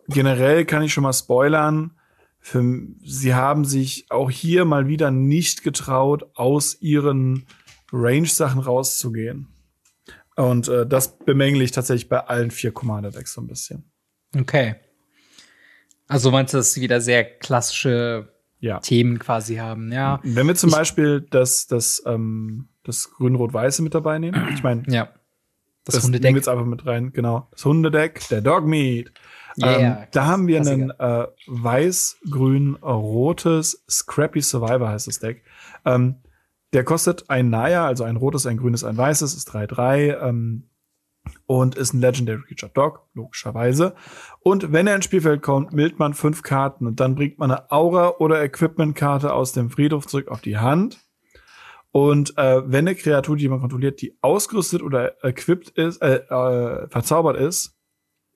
[0.07, 1.91] generell kann ich schon mal spoilern.
[2.39, 2.63] Für,
[3.03, 7.45] sie haben sich auch hier mal wieder nicht getraut, aus ihren
[7.91, 9.47] Range-Sachen rauszugehen.
[10.35, 13.91] Und äh, das bemängle ich tatsächlich bei allen vier Commander-Decks so ein bisschen.
[14.37, 14.75] Okay.
[16.07, 18.79] Also meinst du, dass sie wieder sehr klassische ja.
[18.79, 20.19] Themen quasi haben, ja.
[20.23, 24.83] Wenn wir zum ich, Beispiel das, das, ähm, das Grün-Rot-Weiße mit dabei nehmen, ich meine,
[24.87, 25.09] ja.
[25.83, 26.23] das, das Hundedeck.
[26.23, 27.47] Nehmen wir jetzt einfach mit rein, genau.
[27.51, 29.11] Das Hundedeck, der Dogmeat.
[29.57, 35.43] Yeah, ähm, da haben wir ein äh, weiß-grün-rotes Scrappy Survivor heißt das Deck.
[35.85, 36.17] Ähm,
[36.73, 40.69] der kostet ein Naya, also ein rotes, ein grünes, ein weißes, ist 3-3 ähm,
[41.47, 43.95] und ist ein Legendary Creature Dog, logischerweise.
[44.41, 47.71] Und wenn er ins Spielfeld kommt, mild man fünf Karten und dann bringt man eine
[47.71, 50.99] Aura- oder Equipment-Karte aus dem Friedhof zurück auf die Hand.
[51.91, 56.87] Und äh, wenn eine Kreatur, die man kontrolliert, die ausgerüstet oder equipped ist, äh, äh,
[56.87, 57.78] verzaubert ist,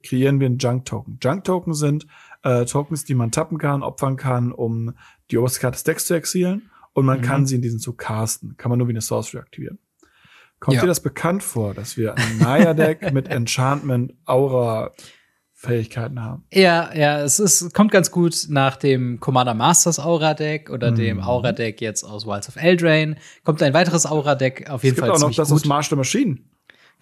[0.03, 1.17] kreieren wir einen Junk-Token.
[1.21, 2.05] Junk-Token sind
[2.43, 4.93] äh, Tokens, die man tappen kann, opfern kann, um
[5.31, 6.69] die oberste Karte des Decks zu exilen.
[6.93, 7.23] Und man mhm.
[7.23, 8.55] kann sie in diesen Zug casten.
[8.57, 9.79] Kann man nur wie eine Sorcery aktivieren.
[10.59, 10.81] Kommt ja.
[10.81, 14.91] dir das bekannt vor, dass wir ein Naya-Deck mit Enchantment, Aura,
[15.63, 16.43] Fähigkeiten haben.
[16.51, 20.95] Ja, ja, es ist, kommt ganz gut nach dem Commander Masters Aura Deck oder mhm.
[20.95, 23.15] dem Aura Deck jetzt aus Wilds of Eldraine.
[23.45, 25.09] Kommt ein weiteres Aura Deck auf jeden es Fall.
[25.09, 25.55] Es gibt auch noch das gut.
[25.55, 26.39] aus March the Machine.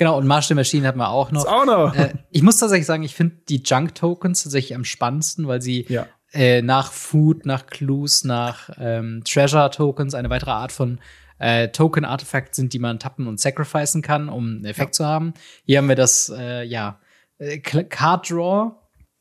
[0.02, 1.44] Genau, und March the Machine hat man auch noch.
[1.44, 1.96] Das auch noch.
[1.96, 6.08] Äh, ich muss tatsächlich sagen, ich finde die Junk-Tokens tatsächlich am spannendsten, weil sie ja.
[6.34, 11.00] äh, nach Food, nach Clues, nach ähm, Treasure-Tokens eine weitere Art von
[11.38, 14.92] äh, Token-Artefakt sind, die man tappen und sacrificen kann, um einen Effekt ja.
[14.94, 15.36] zu haben.
[15.68, 17.00] Hier haben wir das, äh, ja,
[17.38, 18.72] äh, Card Draw,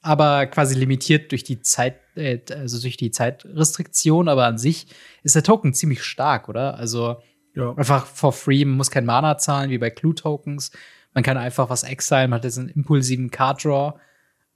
[0.00, 4.86] aber quasi limitiert durch die Zeit, äh, also durch die Zeitrestriktion, aber an sich
[5.24, 6.76] ist der Token ziemlich stark, oder?
[6.76, 7.18] Also
[7.54, 7.72] ja.
[7.74, 10.70] Einfach for free, man muss kein Mana zahlen, wie bei Clue-Tokens.
[11.14, 13.98] Man kann einfach was exilen, man hat jetzt einen impulsiven Card-Draw.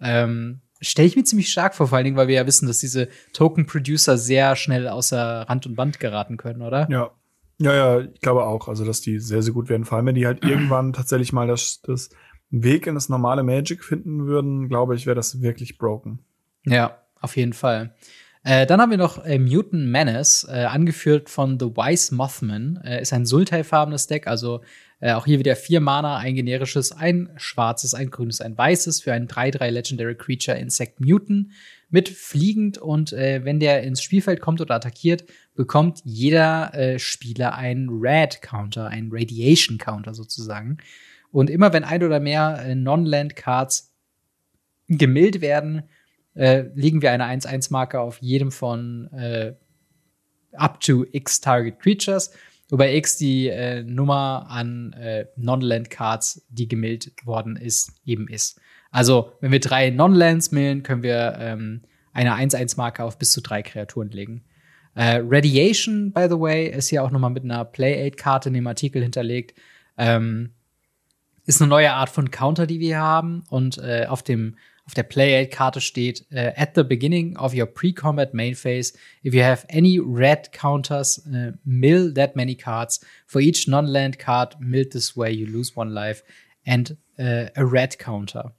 [0.00, 2.78] Ähm, Stelle ich mir ziemlich stark vor, vor allen Dingen, weil wir ja wissen, dass
[2.78, 6.86] diese Token-Producer sehr schnell außer Rand und Band geraten können, oder?
[6.90, 7.10] Ja.
[7.58, 8.66] Ja, ja, ich glaube auch.
[8.66, 9.84] Also, dass die sehr, sehr gut werden.
[9.84, 12.10] Vor allem, wenn die halt irgendwann tatsächlich mal das, das
[12.50, 16.20] Weg in das normale Magic finden würden, glaube ich, wäre das wirklich broken.
[16.64, 17.94] Ja, auf jeden Fall.
[18.44, 22.78] Äh, dann haben wir noch äh, Mutant Menace, äh, angeführt von The Wise Mothman.
[22.84, 24.60] Äh, ist ein Sultai-farbenes Deck, also
[25.00, 29.14] äh, auch hier wieder vier Mana, ein generisches, ein schwarzes, ein grünes, ein weißes für
[29.14, 31.52] ein 3-3 Legendary Creature Insect Mutant
[31.88, 38.88] mit fliegend und wenn der ins Spielfeld kommt oder attackiert, bekommt jeder Spieler einen Rad-Counter,
[38.88, 40.78] einen Radiation-Counter sozusagen.
[41.34, 43.92] Und immer wenn ein oder mehr äh, Non-Land-Cards
[44.86, 45.82] gemillt werden,
[46.34, 49.54] äh, legen wir eine 1-1-Marke auf jedem von äh,
[50.52, 52.32] up to x Target Creatures,
[52.68, 58.60] wobei x die äh, Nummer an äh, Non-Land Cards, die gemillt worden ist, eben ist.
[58.90, 63.62] Also, wenn wir drei Non-Lands millen, können wir ähm, eine 1-1-Marke auf bis zu drei
[63.62, 64.44] Kreaturen legen.
[64.94, 68.66] Äh, Radiation, by the way, ist hier auch noch mal mit einer Play-Aid-Karte in dem
[68.66, 69.58] Artikel hinterlegt.
[69.98, 70.52] Ähm,
[71.46, 73.42] ist eine neue Art von Counter, die wir haben.
[73.50, 78.34] Und äh, auf dem auf der Play-Aid-Karte steht, uh, at the beginning of your pre-combat
[78.34, 78.92] main phase,
[79.22, 83.00] if you have any red counters, uh, mill that many cards.
[83.26, 86.22] For each non-land card milled this way, you lose one life
[86.66, 88.52] and uh, a red counter.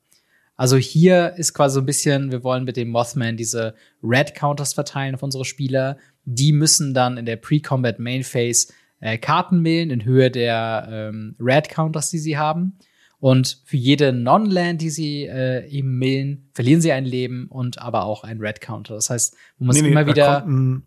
[0.57, 4.73] Also hier ist quasi so ein bisschen, wir wollen mit dem Mothman diese Red Counters
[4.73, 5.97] verteilen auf unsere Spieler.
[6.23, 8.67] Die müssen dann in der Pre-Combat Main Phase
[9.01, 12.77] äh, Karten mailen in Höhe der ähm, Red Counters, die sie haben.
[13.19, 18.05] Und für jede Non-Land, die sie äh, eben mailen, verlieren sie ein Leben und aber
[18.05, 18.95] auch ein Red Counter.
[18.95, 20.45] Das heißt, man muss nee, immer nee, wieder.
[20.45, 20.83] Ein,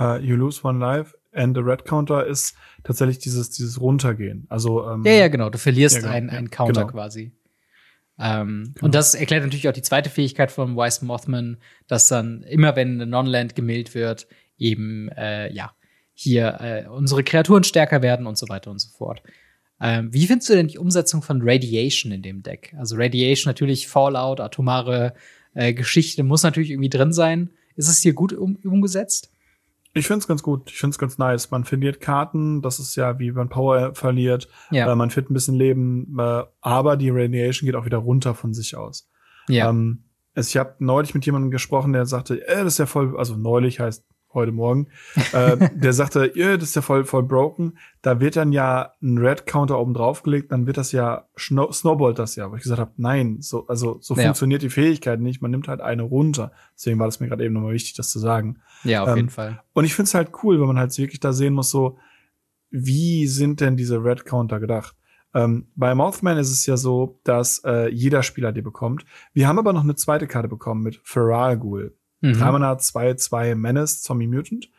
[0.00, 4.46] uh, you lose one life and the Red Counter ist tatsächlich dieses, dieses Runtergehen.
[4.48, 5.50] Also, ähm, ja, ja, genau.
[5.50, 6.92] Du verlierst ja, genau, einen, einen Counter genau.
[6.92, 7.32] quasi.
[8.18, 8.86] Ähm, genau.
[8.86, 12.94] Und das erklärt natürlich auch die zweite Fähigkeit von Wise Mothman, dass dann immer, wenn
[12.94, 14.26] eine Non-Land gemailt wird,
[14.58, 15.72] eben, äh, ja,
[16.14, 19.22] hier äh, unsere Kreaturen stärker werden und so weiter und so fort.
[19.82, 22.74] Ähm, wie findest du denn die Umsetzung von Radiation in dem Deck?
[22.78, 25.14] Also Radiation natürlich Fallout, atomare
[25.54, 27.50] äh, Geschichte muss natürlich irgendwie drin sein.
[27.74, 29.32] Ist es hier gut um, umgesetzt?
[29.94, 30.70] Ich find's ganz gut.
[30.70, 31.50] Ich find's ganz nice.
[31.50, 34.48] Man verliert Karten, das ist ja wie man Power verliert.
[34.70, 34.90] Ja.
[34.90, 38.54] Äh, man findet ein bisschen Leben, äh, aber die Radiation geht auch wieder runter von
[38.54, 39.10] sich aus.
[39.48, 39.68] Ja.
[39.68, 43.18] Ähm, also ich habe neulich mit jemandem gesprochen, der sagte, äh, das ist ja voll,
[43.18, 44.88] also neulich heißt heute Morgen,
[45.32, 47.78] äh, der sagte, ja, das ist ja voll, voll broken.
[48.00, 52.50] Da wird dann ja ein Red-Counter oben draufgelegt, dann wird das ja, snowballt das ja.
[52.50, 54.24] Wo ich gesagt habe, nein, so, also so ja.
[54.24, 55.42] funktioniert die Fähigkeit nicht.
[55.42, 56.52] Man nimmt halt eine runter.
[56.74, 58.58] Deswegen war das mir gerade eben nochmal wichtig, das zu sagen.
[58.84, 59.62] Ja, auf ähm, jeden Fall.
[59.72, 61.98] Und ich finde es halt cool, wenn man halt wirklich da sehen muss, so,
[62.70, 64.96] wie sind denn diese Red-Counter gedacht?
[65.34, 69.04] Ähm, bei Mothman ist es ja so, dass äh, jeder Spieler die bekommt.
[69.32, 71.96] Wir haben aber noch eine zweite Karte bekommen mit Feral Ghoul.
[72.22, 72.32] Mhm.
[72.34, 74.70] 3 Mana 2, 2 Menace, Zombie Mutant.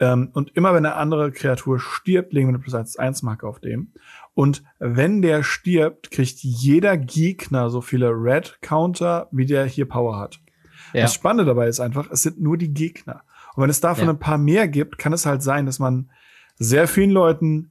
[0.00, 3.46] Ähm, und immer wenn eine andere Kreatur stirbt, legen wir eine plus 1 1 Marke
[3.46, 3.92] auf dem.
[4.32, 10.18] Und wenn der stirbt, kriegt jeder Gegner so viele Red Counter, wie der hier Power
[10.18, 10.40] hat.
[10.92, 11.02] Ja.
[11.02, 13.22] Das Spannende dabei ist einfach, es sind nur die Gegner.
[13.54, 14.10] Und wenn es davon ja.
[14.10, 16.10] ein paar mehr gibt, kann es halt sein, dass man
[16.56, 17.70] sehr vielen Leuten,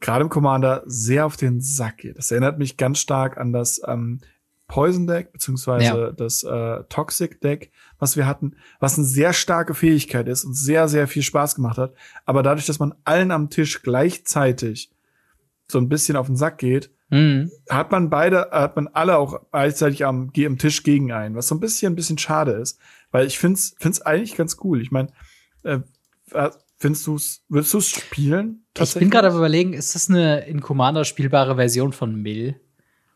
[0.00, 2.18] gerade im Commander, sehr auf den Sack geht.
[2.18, 4.20] Das erinnert mich ganz stark an das ähm,
[4.66, 6.12] Poison Deck beziehungsweise ja.
[6.12, 10.88] das äh, Toxic Deck, was wir hatten, was eine sehr starke Fähigkeit ist und sehr,
[10.88, 11.94] sehr viel Spaß gemacht hat.
[12.24, 14.90] Aber dadurch, dass man allen am Tisch gleichzeitig
[15.68, 17.50] so ein bisschen auf den Sack geht, mhm.
[17.68, 21.54] hat man beide, hat man alle auch gleichzeitig am, am Tisch gegen einen, was so
[21.54, 22.78] ein bisschen, ein bisschen schade ist.
[23.10, 24.80] Weil ich find's, find's eigentlich ganz cool.
[24.80, 25.08] Ich meine,
[25.62, 25.80] äh,
[26.78, 28.64] findest du's, würdest du's spielen?
[28.78, 32.60] Ich bin gerade überlegen, ist das eine in Commander spielbare Version von Mill?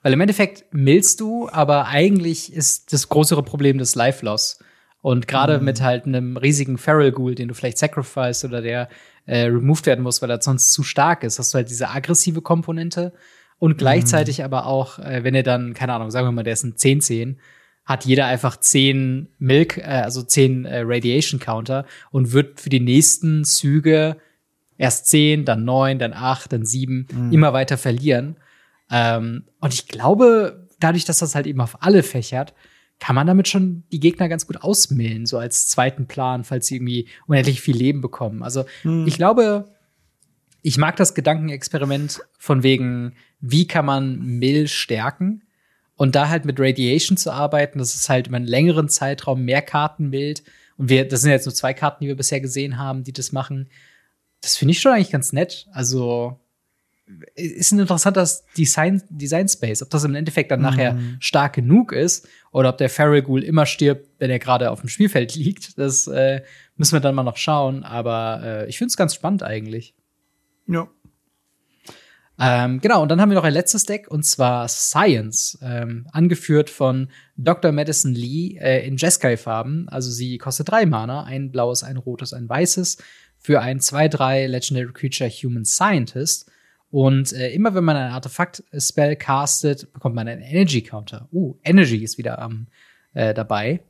[0.03, 4.61] Weil im Endeffekt millst du, aber eigentlich ist das größere Problem das Life-Loss.
[5.01, 5.65] Und gerade mhm.
[5.65, 8.89] mit halt einem riesigen Feral Ghoul, den du vielleicht sacrifice oder der
[9.27, 12.43] äh, removed werden muss, weil er sonst zu stark ist, hast du halt diese aggressive
[12.43, 13.13] Komponente
[13.59, 13.77] und mhm.
[13.77, 14.45] gleichzeitig mhm.
[14.45, 17.37] aber auch, äh, wenn er dann, keine Ahnung, sagen wir mal, der ist ein 10-10,
[17.85, 22.81] hat jeder einfach 10 Milk, äh, also 10 äh, Radiation Counter und wird für die
[22.81, 24.17] nächsten Züge
[24.77, 27.33] erst 10, dann 9, dann 8, dann 7 mhm.
[27.33, 28.37] immer weiter verlieren.
[28.91, 32.55] Ähm, und ich glaube, dadurch, dass das halt eben auf alle fächert,
[33.01, 36.77] kann man damit schon die Gegner ganz gut ausmillen, so als zweiten Plan, falls sie
[36.77, 38.43] irgendwie unendlich viel Leben bekommen.
[38.43, 39.07] Also hm.
[39.07, 39.73] ich glaube,
[40.63, 45.43] ich mag das Gedankenexperiment von wegen, wie kann man Mill stärken?
[45.95, 49.63] Und da halt mit Radiation zu arbeiten, das ist halt über einen längeren Zeitraum mehr
[49.63, 50.45] Karten mild.
[50.77, 53.33] Und wir, das sind jetzt nur zwei Karten, die wir bisher gesehen haben, die das
[53.33, 53.69] machen.
[54.41, 55.67] Das finde ich schon eigentlich ganz nett.
[55.73, 56.39] Also,
[57.35, 59.83] ist ein interessanter Design, Design Space.
[59.83, 60.67] Ob das im Endeffekt dann mhm.
[60.67, 64.81] nachher stark genug ist oder ob der Feral Ghoul immer stirbt, wenn er gerade auf
[64.81, 66.43] dem Spielfeld liegt, das äh,
[66.77, 67.85] müssen wir dann mal noch schauen.
[67.85, 69.95] Aber äh, ich finde es ganz spannend eigentlich.
[70.67, 70.89] Ja.
[72.41, 76.71] Ähm, genau, und dann haben wir noch ein letztes Deck und zwar Science, ähm, angeführt
[76.71, 77.73] von Dr.
[77.73, 79.89] Madison Lee äh, in Jeskai-Farben.
[79.89, 82.99] Also sie kostet drei Mana, ein blaues, ein rotes, ein weißes,
[83.39, 86.49] für ein 2-3 Legendary Creature Human Scientist.
[86.91, 91.29] Und äh, immer wenn man ein Artefakt-Spell castet, bekommt man einen Energy-Counter.
[91.33, 92.67] Uh, Energy ist wieder ähm,
[93.13, 93.81] äh, dabei.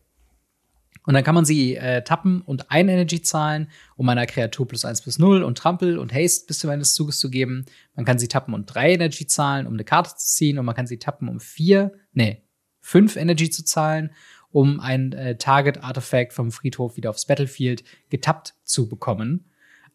[1.08, 4.84] Und dann kann man sie äh, tappen und ein Energy zahlen, um einer Kreatur plus
[4.84, 7.64] 1 plus 0 und Trampel und Haste bis zum Ende des Zuges zu geben.
[7.94, 10.58] Man kann sie tappen und drei Energy zahlen, um eine Karte zu ziehen.
[10.58, 12.42] Und man kann sie tappen, um vier, nee,
[12.80, 14.10] fünf Energy zu zahlen,
[14.50, 19.46] um ein äh, Target-Artefakt vom Friedhof wieder aufs Battlefield getappt zu bekommen.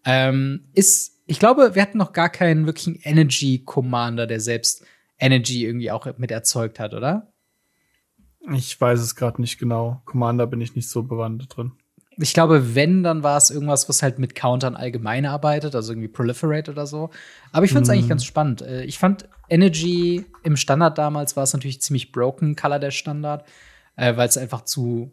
[0.06, 4.86] Ähm, ist ich glaube, wir hatten noch gar keinen wirklichen Energy Commander, der selbst
[5.20, 7.32] Energy irgendwie auch mit erzeugt hat, oder?
[8.52, 10.02] Ich weiß es gerade nicht genau.
[10.06, 11.72] Commander bin ich nicht so bewandt drin.
[12.18, 16.10] Ich glaube, wenn, dann war es irgendwas, was halt mit Countern allgemein arbeitet, also irgendwie
[16.10, 17.10] Proliferate oder so.
[17.52, 17.92] Aber ich finde es mm.
[17.92, 18.62] eigentlich ganz spannend.
[18.62, 23.48] Äh, ich fand Energy im Standard damals war es natürlich ziemlich broken, Color der Standard,
[23.96, 25.12] äh, weil es einfach zu,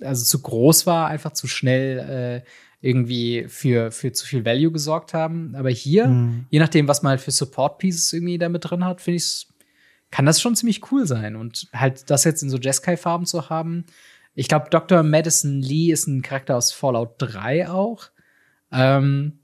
[0.00, 2.48] also zu groß war, einfach zu schnell äh,
[2.80, 5.54] irgendwie für, für zu viel Value gesorgt haben.
[5.56, 6.46] Aber hier, mhm.
[6.50, 9.46] je nachdem, was man halt für Support Pieces irgendwie damit drin hat, finde ich,
[10.10, 11.36] kann das schon ziemlich cool sein.
[11.36, 13.84] Und halt das jetzt in so Jeskai-Farben zu haben.
[14.34, 15.02] Ich glaube, Dr.
[15.02, 18.10] Madison Lee ist ein Charakter aus Fallout 3 auch.
[18.70, 19.40] Ähm,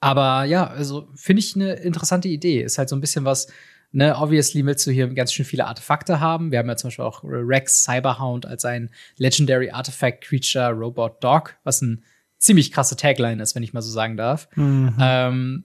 [0.00, 2.62] aber ja, also finde ich eine interessante Idee.
[2.62, 3.48] Ist halt so ein bisschen was,
[3.90, 6.52] ne, obviously willst du hier ganz schön viele Artefakte haben.
[6.52, 11.56] Wir haben ja zum Beispiel auch Rex Cyberhound als ein Legendary Artifact Creature Robot Dog,
[11.64, 12.04] was ein
[12.38, 14.48] ziemlich krasse Tagline ist, wenn ich mal so sagen darf.
[14.56, 14.94] Mhm.
[14.98, 15.64] Ähm,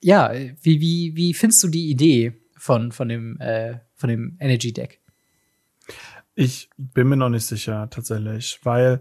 [0.00, 4.72] ja, wie, wie, wie findest du die Idee von, von dem, äh, von dem Energy
[4.72, 5.00] Deck?
[6.34, 9.00] Ich bin mir noch nicht sicher, tatsächlich, weil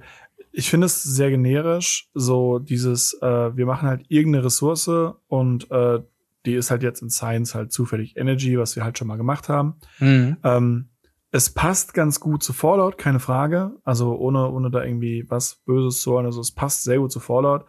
[0.52, 4.88] ich finde es sehr generisch, so dieses, äh, wir machen halt irgendeine Ressource
[5.28, 6.00] und äh,
[6.46, 9.50] die ist halt jetzt in Science halt zufällig Energy, was wir halt schon mal gemacht
[9.50, 9.76] haben.
[10.00, 10.38] Mhm.
[10.44, 10.90] Ähm,
[11.34, 13.72] es passt ganz gut zu Fallout, keine Frage.
[13.84, 16.28] Also ohne, ohne da irgendwie was Böses zu hören.
[16.28, 17.66] Also es passt sehr gut zu Fallout.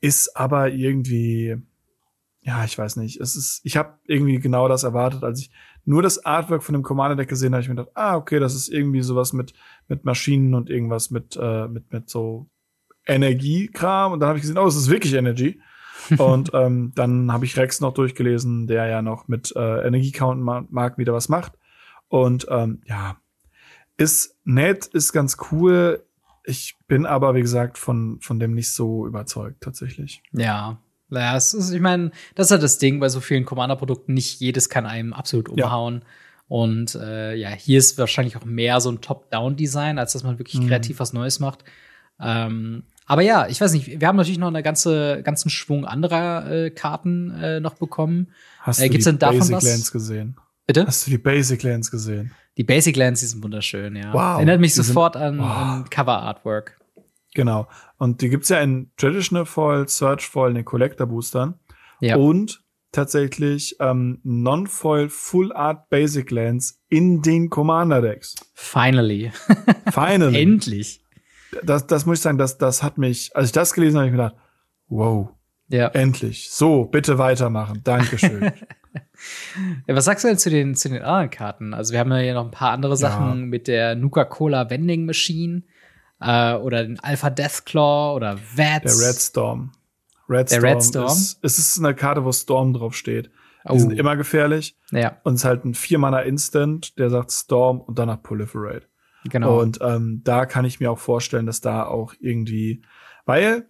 [0.00, 1.58] Ist aber irgendwie,
[2.40, 3.20] ja, ich weiß nicht.
[3.20, 5.50] Es ist, ich habe irgendwie genau das erwartet, als ich
[5.84, 7.60] nur das Artwork von dem Commander Deck gesehen habe.
[7.60, 9.52] Ich mir gedacht, ah, okay, das ist irgendwie sowas mit
[9.86, 12.48] mit Maschinen und irgendwas mit äh, mit mit so
[13.06, 14.12] Energiekram.
[14.12, 15.60] Und dann habe ich gesehen, oh, es ist wirklich Energy.
[16.16, 21.12] und ähm, dann habe ich Rex noch durchgelesen, der ja noch mit äh, Energiecount-Marken wieder
[21.12, 21.59] was macht.
[22.10, 23.16] Und ähm, ja,
[23.96, 26.04] ist nett, ist ganz cool.
[26.44, 30.22] Ich bin aber, wie gesagt, von, von dem nicht so überzeugt, tatsächlich.
[30.32, 30.78] Ja.
[31.08, 34.14] Naja, es ist, ich meine, das ist halt das Ding bei so vielen Commander-Produkten.
[34.14, 36.02] Nicht jedes kann einem absolut umhauen.
[36.02, 36.06] Ja.
[36.48, 40.60] Und äh, ja, hier ist wahrscheinlich auch mehr so ein Top-Down-Design, als dass man wirklich
[40.60, 40.68] mhm.
[40.68, 41.64] kreativ was Neues macht.
[42.20, 46.50] Ähm, aber ja, ich weiß nicht, wir haben natürlich noch eine ganze ganzen Schwung anderer
[46.50, 48.28] äh, Karten äh, noch bekommen.
[48.60, 50.36] Hast äh, du die Basic Lands gesehen?
[50.70, 50.86] Bitte?
[50.86, 52.32] Hast du die Basic Lands gesehen?
[52.56, 54.12] Die Basic Lands, die sind wunderschön, ja.
[54.12, 54.36] Wow.
[54.36, 55.46] Erinnert mich sofort sind, an, wow.
[55.46, 56.78] an Cover Artwork.
[57.34, 57.66] Genau.
[57.98, 61.54] Und die gibt's ja in Traditional Foil, Search Foil, in den Collector Boostern.
[62.00, 62.18] Ja.
[62.18, 68.36] Und tatsächlich ähm, Non-Foil Full Art Basic Lands in den Commander Decks.
[68.54, 69.32] Finally.
[69.90, 70.40] Finally.
[70.40, 71.04] Endlich.
[71.64, 74.12] Das, das muss ich sagen, das, das hat mich, als ich das gelesen habe, ich
[74.12, 74.36] mir gedacht,
[74.86, 75.30] wow.
[75.70, 75.88] Ja.
[75.88, 76.50] Endlich.
[76.50, 77.80] So, bitte weitermachen.
[77.84, 78.52] Dankeschön.
[79.86, 81.74] Ja, was sagst du denn zu den, zu den anderen Karten?
[81.74, 83.46] Also, wir haben ja noch ein paar andere Sachen ja.
[83.46, 85.62] mit der Nuka-Cola Vending Machine
[86.20, 88.98] äh, oder den Alpha Deathclaw oder Vats.
[88.98, 89.72] Der Red Storm.
[90.28, 91.06] Red der Storm Red Storm.
[91.06, 93.30] Ist, es ist eine Karte, wo Storm drauf steht.
[93.64, 93.78] Die oh.
[93.78, 94.76] sind immer gefährlich.
[94.90, 95.18] Ja.
[95.22, 98.86] Und es ist halt ein Vier-Mana Instant, der sagt Storm und danach Proliferate.
[99.24, 99.60] Genau.
[99.60, 102.82] Und ähm, da kann ich mir auch vorstellen, dass da auch irgendwie,
[103.26, 103.66] weil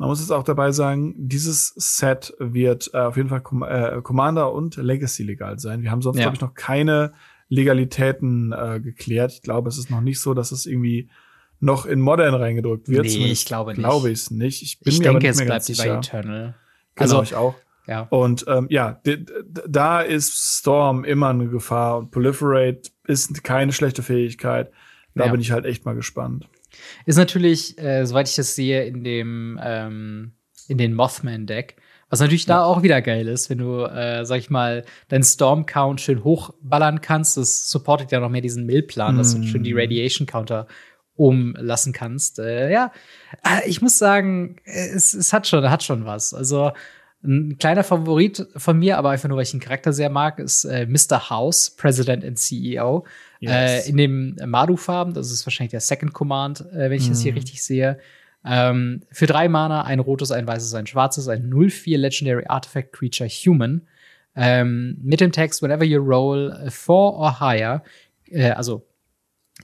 [0.00, 4.00] man muss es auch dabei sagen, dieses Set wird äh, auf jeden Fall Com äh,
[4.02, 5.82] Commander und Legacy legal sein.
[5.82, 6.22] Wir haben sonst, ja.
[6.22, 7.12] glaube ich, noch keine
[7.50, 9.30] Legalitäten äh, geklärt.
[9.32, 11.10] Ich glaube, es ist noch nicht so, dass es irgendwie
[11.58, 13.02] noch in Modern reingedrückt wird.
[13.02, 13.80] Nee, Zumindest ich glaube nicht.
[13.80, 14.62] Glaube ich es nicht.
[14.62, 15.98] Ich bin ich mir denke, aber nicht es mehr bleibt ganz bei sicher.
[15.98, 16.54] Eternal.
[16.94, 17.54] Genau, also, ich auch.
[17.86, 18.06] Ja.
[18.08, 19.02] Und ähm, ja,
[19.68, 24.70] da ist Storm immer eine Gefahr und Proliferate ist keine schlechte Fähigkeit.
[25.14, 25.30] Da ja.
[25.32, 26.48] bin ich halt echt mal gespannt.
[27.04, 30.32] Ist natürlich, äh, soweit ich das sehe, in dem ähm,
[30.68, 31.76] in den Mothman-Deck.
[32.10, 32.56] Was natürlich ja.
[32.56, 37.00] da auch wieder geil ist, wenn du, äh, sag ich mal, deinen Storm-Count schön hochballern
[37.00, 37.36] kannst.
[37.36, 39.18] Das supportet ja noch mehr diesen Mill-Plan, mm.
[39.18, 39.78] dass du schön die mm.
[39.78, 40.66] Radiation-Counter
[41.14, 42.38] umlassen kannst.
[42.38, 42.92] Äh, ja,
[43.44, 46.34] äh, ich muss sagen, es, es hat schon, hat schon was.
[46.34, 46.72] Also
[47.22, 50.64] ein kleiner Favorit von mir, aber einfach nur, weil ich den Charakter sehr mag, ist
[50.64, 51.30] äh, Mr.
[51.30, 53.04] House, President and CEO.
[53.40, 53.86] Yes.
[53.86, 57.10] Äh, in dem Madu-Farben, das ist wahrscheinlich der Second Command, äh, wenn ich mm.
[57.10, 57.38] das hier mhm.
[57.38, 57.98] richtig sehe.
[58.44, 63.28] Ähm, für drei Mana, ein rotes, ein weißes, ein schwarzes, ein 0-4 Legendary Artifact Creature
[63.28, 63.82] Human.
[64.36, 67.82] Ähm, mit dem Text, whenever you roll four or higher,
[68.30, 68.86] äh, also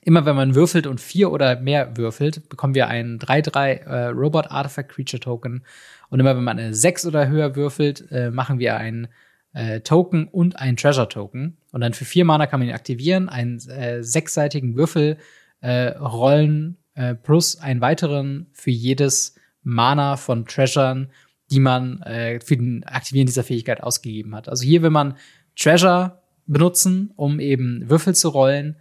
[0.02, 4.50] immer wenn man würfelt und vier oder mehr würfelt, bekommen wir einen 3-3 äh, Robot
[4.50, 5.64] Artifact Creature Token.
[6.08, 9.08] Und immer wenn man eine 6 oder höher würfelt, äh, machen wir einen
[9.52, 11.56] äh, Token und einen Treasure Token.
[11.76, 15.18] Und dann für vier Mana kann man ihn aktivieren, einen äh, sechsseitigen Würfel
[15.60, 21.10] äh, rollen äh, plus einen weiteren für jedes Mana von Treasuren,
[21.50, 24.48] die man äh, für den Aktivieren dieser Fähigkeit ausgegeben hat.
[24.48, 25.18] Also hier will man
[25.54, 28.76] Treasure benutzen, um eben Würfel zu rollen.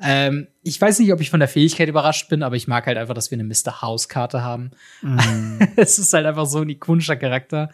[0.00, 2.98] Ähm, ich weiß nicht, ob ich von der Fähigkeit überrascht bin, aber ich mag halt
[2.98, 3.82] einfach, dass wir eine Mr.
[3.82, 4.72] House-Karte haben.
[5.02, 5.60] Mm.
[5.76, 7.70] es ist halt einfach so ein ikonischer Charakter.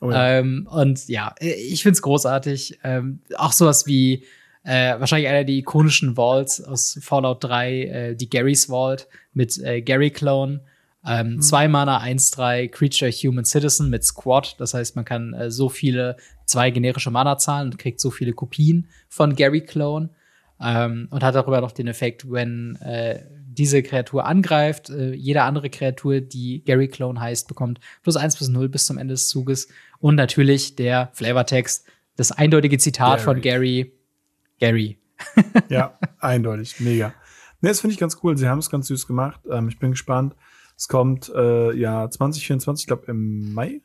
[0.00, 0.38] Oh ja.
[0.38, 2.78] ähm, und ja, ich find's großartig.
[2.84, 4.24] Ähm, auch sowas wie
[4.64, 9.80] äh, wahrscheinlich einer der ikonischen Vaults aus Fallout 3, äh, die Garys Vault mit äh,
[9.82, 10.60] Gary Clone.
[11.06, 11.42] Ähm, mhm.
[11.42, 14.56] Zwei Mana, 1-3, Creature Human Citizen mit Squad.
[14.58, 18.32] Das heißt, man kann äh, so viele, zwei generische Mana zahlen und kriegt so viele
[18.32, 20.10] Kopien von Gary Clone.
[20.60, 23.22] Ähm, und hat darüber noch den Effekt, wenn äh,
[23.58, 28.48] diese Kreatur angreift, äh, jede andere Kreatur, die Gary Clone heißt, bekommt plus 1 bis
[28.48, 29.68] 0 bis zum Ende des Zuges.
[29.98, 31.84] Und natürlich der Flavortext,
[32.16, 33.24] das eindeutige Zitat Gary.
[33.24, 33.92] von Gary,
[34.60, 34.98] Gary.
[35.68, 37.08] ja, eindeutig, mega.
[37.60, 38.36] Ne, das finde ich ganz cool.
[38.38, 39.40] Sie haben es ganz süß gemacht.
[39.50, 40.36] Ähm, ich bin gespannt.
[40.76, 43.82] Es kommt äh, ja 2024, ich glaube im Mai.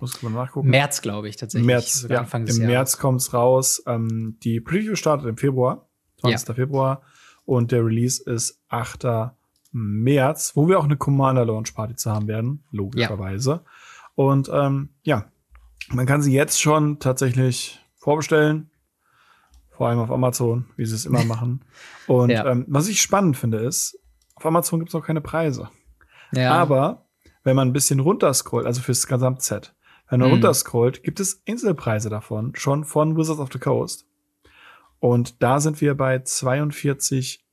[0.00, 0.68] Muss mal nachgucken.
[0.68, 1.66] März, glaube ich, tatsächlich.
[1.66, 2.74] März, ja, Anfang des Im Jahres.
[2.74, 3.82] März kommt's raus.
[3.86, 5.88] Ähm, die Preview startet im Februar,
[6.20, 6.48] 20.
[6.48, 6.54] Ja.
[6.54, 7.02] Februar.
[7.44, 9.32] Und der Release ist 8.
[9.72, 13.50] März, wo wir auch eine Commander Launch Party zu haben werden, logischerweise.
[13.50, 13.64] Ja.
[14.14, 15.26] Und ähm, ja,
[15.88, 18.70] man kann sie jetzt schon tatsächlich vorbestellen.
[19.70, 21.64] Vor allem auf Amazon, wie sie es immer machen.
[22.06, 22.46] Und ja.
[22.46, 23.98] ähm, was ich spannend finde, ist,
[24.36, 25.68] auf Amazon gibt es noch keine Preise.
[26.32, 26.52] Ja.
[26.52, 27.06] Aber
[27.42, 29.74] wenn man ein bisschen runterscrollt, also fürs Gesamtset,
[30.08, 30.34] wenn man mhm.
[30.34, 34.06] runterscrollt, gibt es Einzelpreise davon, schon von Wizards of the Coast.
[35.00, 37.44] Und da sind wir bei 42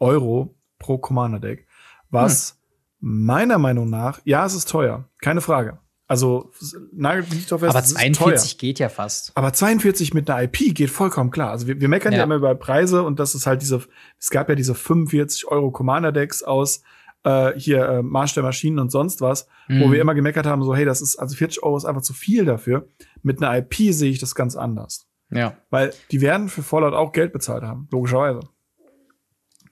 [0.00, 1.66] Euro pro Commander Deck,
[2.10, 2.58] was
[3.00, 3.26] hm.
[3.26, 5.78] meiner Meinung nach, ja, es ist teuer, keine Frage.
[6.08, 6.50] Also
[6.90, 7.76] nagelt mich doch fest.
[7.76, 9.30] Aber 42 geht ja fast.
[9.34, 11.50] Aber 42 mit einer IP geht vollkommen klar.
[11.50, 12.20] Also wir, wir meckern ja.
[12.20, 13.82] ja immer über Preise und das ist halt diese,
[14.18, 16.82] es gab ja diese 45 Euro Commander Decks aus
[17.24, 19.82] äh, hier äh, Marsch der Maschinen und sonst was, mhm.
[19.82, 22.14] wo wir immer gemeckert haben, so hey, das ist also 40 Euro ist einfach zu
[22.14, 22.88] viel dafür.
[23.22, 25.07] Mit einer IP sehe ich das ganz anders.
[25.30, 25.56] Ja.
[25.70, 28.40] Weil die werden für Fallout auch Geld bezahlt haben, logischerweise.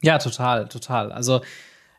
[0.03, 1.13] Ja, total, total.
[1.13, 1.41] Also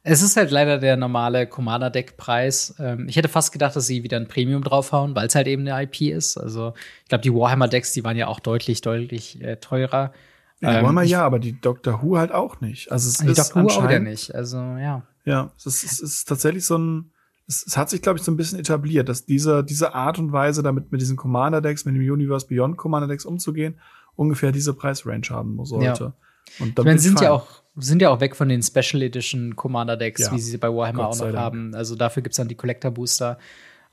[0.04, 2.76] es ist halt leider der normale Commander-Deck-Preis.
[2.80, 5.68] Ähm, ich hätte fast gedacht, dass sie wieder ein Premium draufhauen, weil es halt eben
[5.68, 6.38] eine IP ist.
[6.38, 10.14] Also ich glaube, die Warhammer-Decks, die waren ja auch deutlich, deutlich äh, teurer.
[10.62, 12.92] Ja, ähm, Warhammer ja, aber die Doctor Who halt auch nicht.
[12.92, 14.34] Also es die ist Doctor Who auch wieder nicht.
[14.34, 15.04] Also ja.
[15.26, 17.12] Ja, es ist, es ist tatsächlich so ein.
[17.48, 20.32] Es, es hat sich, glaube ich, so ein bisschen etabliert, dass diese, diese Art und
[20.32, 23.80] Weise, damit mit diesen Commander-Decks, mit dem Universe Beyond Commander-Decks umzugehen,
[24.16, 26.04] ungefähr diese Preisrange haben sollte.
[26.04, 26.14] Ja.
[26.60, 27.48] Und ich meine, sind ja auch
[27.80, 30.32] sind ja auch weg von den Special Edition Commander Decks, ja.
[30.32, 31.76] wie sie bei Warhammer auch noch haben.
[31.76, 33.38] Also dafür gibt's dann die Collector Booster.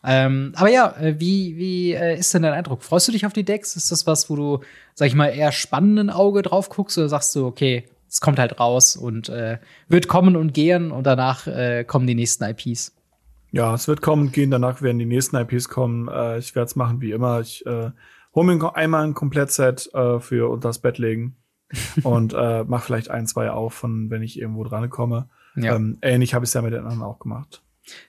[0.02, 2.82] Ähm, aber ja, äh, wie, wie äh, ist denn dein Eindruck?
[2.82, 3.76] Freust du dich auf die Decks?
[3.76, 4.60] Ist das was, wo du,
[4.94, 8.60] sag ich mal, eher spannenden Auge drauf guckst oder sagst du, okay, es kommt halt
[8.60, 12.93] raus und äh, wird kommen und gehen und danach äh, kommen die nächsten IPs?
[13.54, 16.08] Ja, es wird kommen und gehen, danach werden die nächsten IPs kommen.
[16.08, 17.40] Äh, ich werde es machen wie immer.
[17.40, 17.92] Ich äh,
[18.34, 21.36] hole mir einmal ein Komplettset äh, für unter das Bett legen
[22.02, 25.28] und äh, mach vielleicht ein, zwei auf, von wenn ich irgendwo dran komme.
[25.54, 25.76] Ja.
[25.76, 27.62] Ähm, ähnlich habe ich es ja mit den anderen auch gemacht.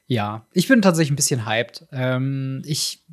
[0.07, 1.85] Ja, ich bin tatsächlich ein bisschen hyped.
[1.91, 3.05] Ähm, ich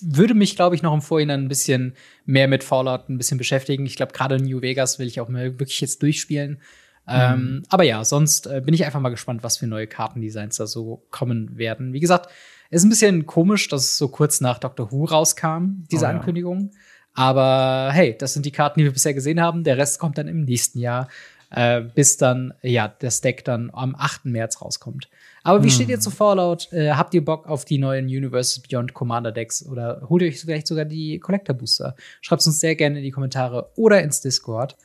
[0.00, 3.86] würde mich, glaube ich, noch im Vorhinein ein bisschen mehr mit Fallout ein bisschen beschäftigen.
[3.86, 6.60] Ich glaube, gerade New Vegas will ich auch mal wirklich jetzt durchspielen.
[7.08, 7.62] Ähm, mhm.
[7.68, 11.02] Aber ja, sonst äh, bin ich einfach mal gespannt, was für neue Kartendesigns da so
[11.10, 11.92] kommen werden.
[11.92, 12.30] Wie gesagt,
[12.70, 16.08] es ist ein bisschen komisch, dass es so kurz nach Doctor Who rauskam, diese oh,
[16.08, 16.14] ja.
[16.14, 16.70] Ankündigung.
[17.14, 19.64] Aber hey, das sind die Karten, die wir bisher gesehen haben.
[19.64, 21.08] Der Rest kommt dann im nächsten Jahr,
[21.50, 24.24] äh, bis dann, ja, der Stack dann am 8.
[24.24, 25.08] März rauskommt.
[25.42, 25.74] Aber wie hm.
[25.74, 26.72] steht ihr zu Fallout?
[26.72, 30.40] Äh, habt ihr Bock auf die neuen Universe Beyond Commander Decks oder holt ihr euch
[30.40, 31.94] vielleicht sogar die Collector Booster?
[32.20, 34.76] Schreibt uns sehr gerne in die Kommentare oder ins Discord.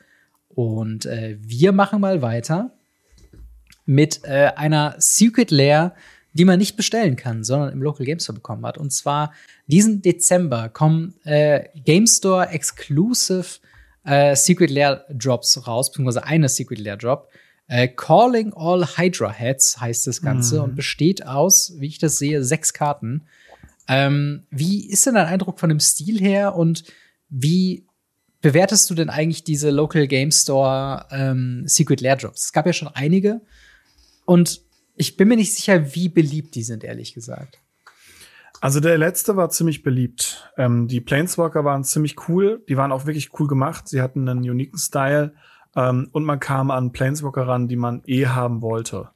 [0.58, 2.72] Und äh, wir machen mal weiter
[3.86, 5.94] mit äh, einer Secret Lair,
[6.34, 8.80] die man nicht bestellen kann, sondern im Local Game Store bekommen hat.
[8.80, 9.36] Und zwar
[9.68, 13.60] diesen Dezember kommen äh, Game Store Exclusive
[14.04, 17.30] äh, Secret Lair Drops raus, beziehungsweise eine Secret Lair Drop.
[17.68, 20.64] Äh, Calling All Hydra Heads heißt das Ganze mhm.
[20.64, 23.28] und besteht aus, wie ich das sehe, sechs Karten.
[23.88, 26.84] Ähm, wie ist denn dein Eindruck von dem Stil her und
[27.30, 27.87] wie
[28.48, 32.46] bewertest du denn eigentlich diese Local Game Store ähm, Secret Lair Drops?
[32.46, 33.42] Es gab ja schon einige
[34.24, 34.62] und
[34.96, 37.60] ich bin mir nicht sicher, wie beliebt die sind, ehrlich gesagt.
[38.62, 40.50] Also der letzte war ziemlich beliebt.
[40.56, 42.64] Ähm, die Planeswalker waren ziemlich cool.
[42.70, 43.90] Die waren auch wirklich cool gemacht.
[43.90, 45.34] Sie hatten einen uniken Style.
[45.76, 49.10] Ähm, und man kam an Planeswalker ran, die man eh haben wollte.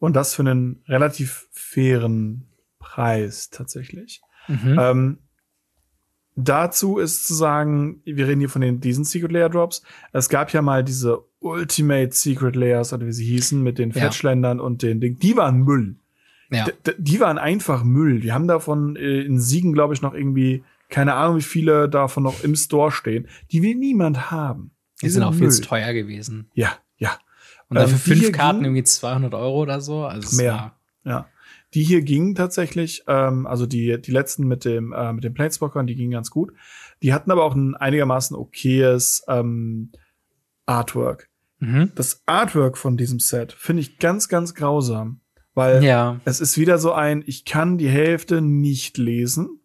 [0.00, 2.48] Und das für einen relativ fairen
[2.80, 4.22] Preis tatsächlich.
[4.48, 4.76] Mhm.
[4.78, 5.18] Ähm,
[6.36, 9.82] dazu ist zu sagen, wir reden hier von den, diesen Secret Layer Drops.
[10.12, 14.58] Es gab ja mal diese Ultimate Secret Layers, oder wie sie hießen, mit den Fetchländern
[14.58, 14.64] ja.
[14.64, 15.18] und den Ding.
[15.18, 15.96] Die waren Müll.
[16.50, 16.66] Ja.
[16.96, 18.20] die waren einfach Müll.
[18.20, 22.22] Die haben davon äh, in Siegen, glaube ich, noch irgendwie, keine Ahnung, wie viele davon
[22.22, 23.26] noch im Store stehen.
[23.50, 24.70] Die will niemand haben.
[25.00, 25.40] Die, die sind auch Müll.
[25.40, 26.50] viel zu teuer gewesen.
[26.54, 27.18] Ja, ja.
[27.68, 30.04] Und dafür ähm, fünf Karten irgendwie 200 Euro oder so.
[30.04, 30.76] Also mehr.
[31.04, 31.26] Ja.
[31.74, 35.86] Die hier gingen tatsächlich, ähm, also die, die letzten mit dem, äh, mit den Planeswalkern,
[35.86, 36.52] die gingen ganz gut.
[37.02, 39.90] Die hatten aber auch ein einigermaßen okayes ähm,
[40.64, 41.28] Artwork.
[41.58, 41.92] Mhm.
[41.94, 45.20] Das Artwork von diesem Set finde ich ganz, ganz grausam.
[45.54, 46.20] Weil ja.
[46.26, 49.60] es ist wieder so ein, ich kann die Hälfte nicht lesen.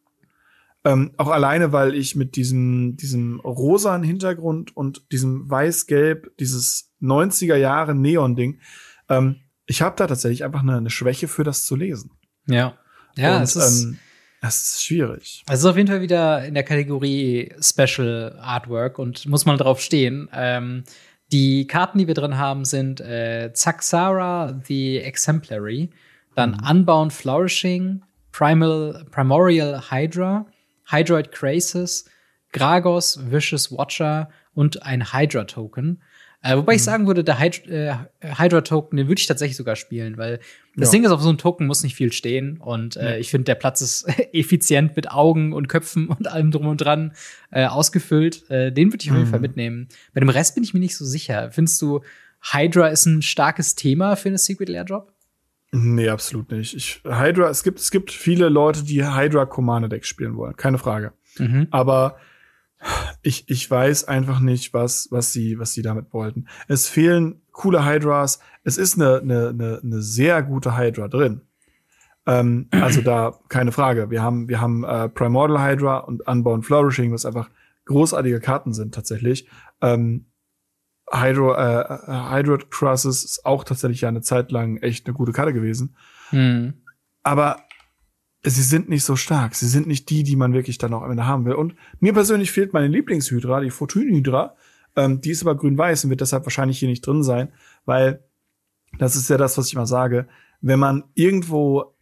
[0.86, 7.58] Ähm, auch alleine, weil ich mit diesem, diesem rosanen Hintergrund und diesem weiß-gelb, dieses 90er
[7.58, 8.60] Jahre Neon-Ding,
[9.10, 9.42] ähm,
[9.72, 12.12] ich habe da tatsächlich einfach eine, eine, Schwäche für das zu lesen.
[12.46, 12.78] Ja.
[13.16, 14.00] Ja, und, es ist, ähm,
[14.42, 15.44] es ist schwierig.
[15.50, 19.80] Es ist auf jeden Fall wieder in der Kategorie Special Artwork und muss man drauf
[19.80, 20.30] stehen.
[20.34, 20.84] Ähm,
[21.32, 25.90] die Karten, die wir drin haben, sind äh, Zaxara the Exemplary,
[26.36, 26.70] dann mhm.
[26.70, 28.04] Unbound Flourishing,
[28.34, 30.46] Primal, Primordial Hydra,
[30.90, 32.06] Hydroid Crasis,
[32.52, 36.02] Gragos Vicious Watcher und ein Hydra-Token.
[36.44, 36.76] Äh, wobei mhm.
[36.78, 40.40] ich sagen würde, der Hyd äh, Hydra-Token, den würde ich tatsächlich sogar spielen, weil
[40.76, 40.92] das ja.
[40.94, 42.58] Ding ist, auf so einem Token muss nicht viel stehen.
[42.58, 43.18] Und äh, ja.
[43.18, 47.14] ich finde, der Platz ist effizient mit Augen und Köpfen und allem drum und dran
[47.52, 48.50] äh, ausgefüllt.
[48.50, 49.44] Äh, den würde ich auf jeden Fall mhm.
[49.44, 49.88] mitnehmen.
[50.14, 51.52] Bei dem Rest bin ich mir nicht so sicher.
[51.52, 52.02] Findest du,
[52.52, 55.14] Hydra ist ein starkes Thema für eine Secret Lair Drop?
[55.72, 56.76] Nee, absolut nicht.
[56.76, 60.56] Ich, Hydra, es gibt, es gibt viele Leute, die Hydra Commander Deck spielen wollen.
[60.58, 61.14] Keine Frage.
[61.38, 61.68] Mhm.
[61.72, 62.18] Aber
[63.22, 66.48] ich, ich weiß einfach nicht, was, was sie, was sie damit wollten.
[66.68, 68.40] Es fehlen coole Hydras.
[68.64, 71.42] Es ist eine, eine, eine, eine sehr gute Hydra drin.
[72.26, 74.10] Ähm, also da keine Frage.
[74.10, 77.50] Wir haben, wir haben äh, Primordial Hydra und Unbound Flourishing, was einfach
[77.86, 79.48] großartige Karten sind tatsächlich.
[79.82, 80.28] Ähm,
[81.12, 81.98] Hydro, äh,
[82.32, 85.96] Hydro Crosses ist auch tatsächlich ja eine Zeit lang echt eine gute Karte gewesen.
[86.32, 86.74] Mhm.
[87.24, 87.64] Aber
[88.44, 89.56] sie sind nicht so stark.
[89.56, 91.54] Sie sind nicht die, die man wirklich dann auch am Ende haben will.
[91.54, 94.56] Und mir persönlich fehlt meine Lieblingshydra, die Fortune-Hydra.
[94.96, 97.54] Ähm, die ist aber grün-weiß und wird deshalb wahrscheinlich hier nicht drin sein,
[97.86, 98.24] weil
[98.98, 100.28] das ist ja das, was ich immer sage.
[100.60, 101.96] Wenn man irgendwo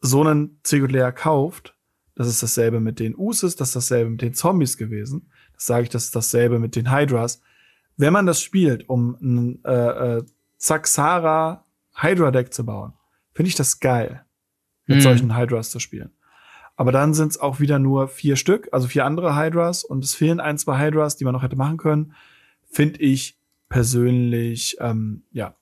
[0.00, 1.74] so einen Singular kauft,
[2.14, 5.30] das ist dasselbe mit den Uses, das ist dasselbe mit den Zombies gewesen.
[5.54, 7.40] Das sage ich, das ist dasselbe mit den Hydras.
[7.96, 10.24] Wenn man das spielt, um ein äh, äh,
[10.58, 11.64] Zaxara
[11.94, 12.92] Hydra Deck zu bauen,
[13.32, 14.24] finde ich das geil,
[14.86, 15.02] mit hm.
[15.02, 16.10] solchen Hydras zu spielen.
[16.76, 20.14] Aber dann sind es auch wieder nur vier Stück, also vier andere Hydras und es
[20.14, 22.14] fehlen ein, zwei Hydras, die man noch hätte machen können.
[22.68, 25.54] Finde ich persönlich ähm, ja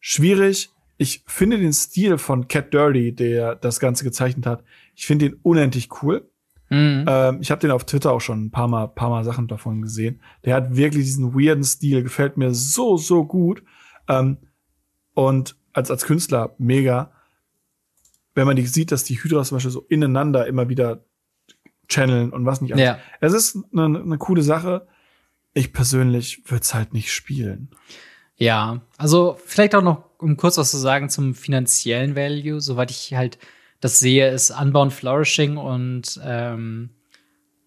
[0.00, 4.62] schwierig ich finde den Stil von Cat Dirty, der das Ganze gezeichnet hat,
[4.94, 6.30] ich finde den unendlich cool.
[6.70, 7.04] Mhm.
[7.06, 9.82] Ähm, ich habe den auf Twitter auch schon ein paar mal, paar mal Sachen davon
[9.82, 10.20] gesehen.
[10.44, 13.62] Der hat wirklich diesen weirden Stil, gefällt mir so, so gut.
[14.08, 14.38] Ähm,
[15.14, 17.12] und als, als Künstler mega.
[18.34, 21.04] Wenn man die sieht, dass die Hydras zum Beispiel so ineinander immer wieder
[21.88, 22.84] channeln und was nicht alles.
[22.84, 22.98] Ja.
[23.20, 24.86] Es ist eine, eine coole Sache.
[25.52, 27.70] Ich persönlich würde es halt nicht spielen.
[28.36, 32.60] Ja, also vielleicht auch noch, um kurz was zu sagen zum finanziellen Value.
[32.60, 33.38] Soweit ich halt
[33.80, 36.90] das sehe, ist Unbound Flourishing und ähm,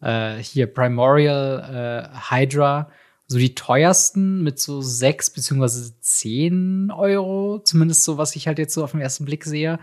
[0.02, 2.92] äh, hier Primordial äh, Hydra
[3.28, 8.74] so die teuersten mit so sechs beziehungsweise zehn Euro, zumindest so, was ich halt jetzt
[8.74, 9.80] so auf den ersten Blick sehe.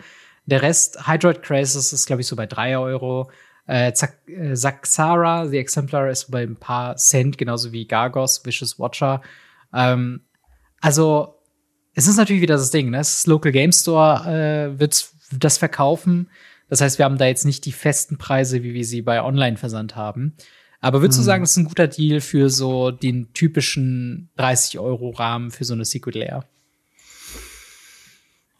[0.46, 3.30] Der Rest, Hydroid Crisis, ist, glaube ich, so bei drei Euro.
[3.66, 3.92] Äh,
[4.26, 9.22] äh, Saxara, The Exemplar, ist bei ein paar Cent, genauso wie Gargos, Vicious Watcher.
[9.72, 10.20] Ähm,
[10.80, 11.40] also,
[11.94, 12.98] es ist natürlich wieder das Ding, ne?
[12.98, 14.24] Das Local Game Store
[14.74, 16.28] äh, wird das verkaufen.
[16.68, 19.96] Das heißt, wir haben da jetzt nicht die festen Preise, wie wir sie bei Online-Versand
[19.96, 20.34] haben.
[20.80, 25.64] Aber würdest du sagen, das ist ein guter Deal für so den typischen 30-Euro-Rahmen für
[25.64, 26.44] so eine Secret Layer?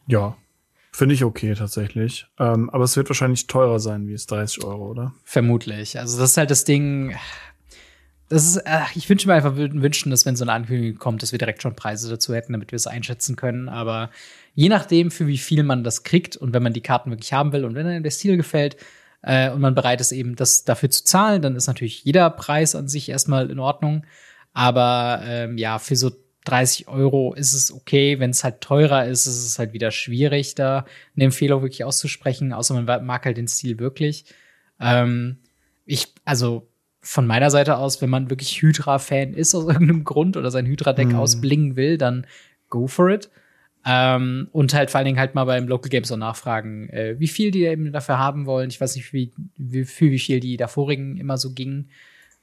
[0.06, 0.36] Ja,
[0.94, 2.26] finde ich okay tatsächlich.
[2.38, 5.12] Ähm, aber es wird wahrscheinlich teurer sein wie es 30 Euro, oder?
[5.24, 5.98] Vermutlich.
[5.98, 7.14] Also das ist halt das Ding
[8.28, 11.32] das ist, äh, ich wünsche mir einfach wünschen, dass wenn so eine Ankündigung kommt, dass
[11.32, 13.68] wir direkt schon Preise dazu hätten, damit wir es einschätzen können.
[13.68, 14.10] Aber
[14.54, 17.52] je nachdem, für wie viel man das kriegt und wenn man die Karten wirklich haben
[17.52, 18.76] will und wenn einem der Stil gefällt
[19.22, 22.74] äh, und man bereit ist, eben das dafür zu zahlen, dann ist natürlich jeder Preis
[22.74, 24.06] an sich erstmal in Ordnung.
[24.52, 26.10] Aber ähm, ja, für so
[26.44, 28.20] 30 Euro ist es okay.
[28.20, 30.84] Wenn es halt teurer ist, ist es halt wieder schwierig, da
[31.16, 34.26] eine Empfehlung wirklich auszusprechen, außer man mag halt den Stil wirklich.
[34.80, 35.38] Ähm,
[35.86, 36.68] ich, also
[37.00, 41.08] von meiner Seite aus, wenn man wirklich Hydra-Fan ist aus irgendeinem Grund oder sein Hydra-Deck
[41.08, 41.16] mhm.
[41.16, 42.26] ausblingen will, dann
[42.68, 43.30] go for it.
[43.86, 47.28] Ähm, und halt vor allen Dingen halt mal beim Local Games so nachfragen, äh, wie
[47.28, 48.70] viel die eben dafür haben wollen.
[48.70, 51.90] Ich weiß nicht, wie, wie, für wie viel die davorigen immer so gingen.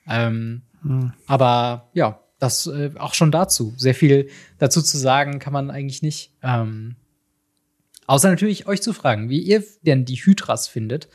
[0.08, 1.14] Ähm, mhm.
[1.26, 3.74] Aber ja, das äh, auch schon dazu.
[3.78, 6.34] Sehr viel dazu zu sagen kann man eigentlich nicht.
[6.42, 6.96] Ähm,
[8.08, 11.08] außer natürlich euch zu fragen, wie ihr denn die Hydras findet.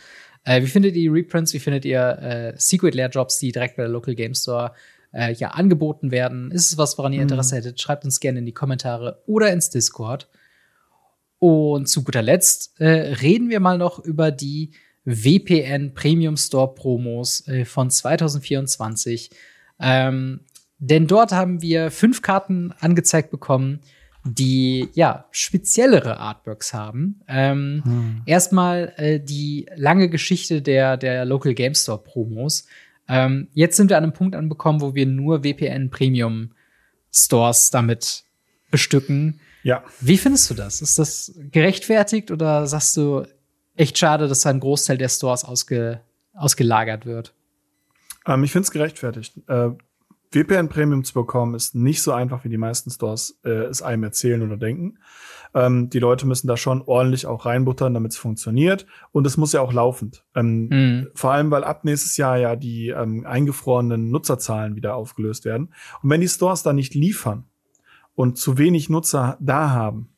[0.45, 1.53] Äh, wie findet ihr Reprints?
[1.53, 4.73] Wie findet ihr äh, Secret Lair Jobs, die direkt bei der Local Game Store
[5.13, 6.53] äh, ja angeboten werden?
[6.53, 7.59] Ist es was, woran ihr Interesse mhm.
[7.59, 7.81] hättet?
[7.81, 10.29] Schreibt uns gerne in die Kommentare oder ins Discord.
[11.41, 14.71] Und zu guter Letzt äh, reden wir mal noch über die
[15.05, 19.31] WPN Premium Store Promos äh, von 2024.
[19.81, 20.41] Ähm,
[20.79, 23.81] denn dort haben wir fünf Karten angezeigt bekommen,
[24.25, 27.21] die ja speziellere Artworks haben.
[27.29, 28.23] Ähm, hm.
[28.27, 32.67] Erstmal äh, die lange Geschichte der, der Local Game Store Promos.
[33.09, 36.53] Ähm, jetzt sind wir an einem Punkt anbekommen, wo wir nur WPN Premium
[37.13, 38.25] Stores damit
[38.71, 39.41] bestücken.
[39.63, 39.85] Ja.
[40.01, 40.83] Wie findest du das?
[40.83, 43.25] Ist das gerechtfertigt oder sagst du
[43.77, 46.01] echt schade, dass da ein Großteil der Stores ausge,
[46.35, 47.33] ausgelagert wird?
[48.27, 49.35] Ähm, ich finde es gerechtfertigt.
[49.49, 49.71] Äh,
[50.37, 54.03] VPN Premium zu bekommen ist nicht so einfach, wie die meisten Stores äh, es einem
[54.03, 54.99] erzählen oder denken.
[55.55, 58.87] Ähm, die Leute müssen da schon ordentlich auch reinbuttern, damit es funktioniert.
[59.13, 60.25] Und es muss ja auch laufend.
[60.35, 61.09] Ähm, mhm.
[61.15, 65.73] Vor allem, weil ab nächstes Jahr ja die ähm, eingefrorenen Nutzerzahlen wieder aufgelöst werden.
[66.03, 67.45] Und wenn die Stores da nicht liefern
[68.15, 70.11] und zu wenig Nutzer da haben,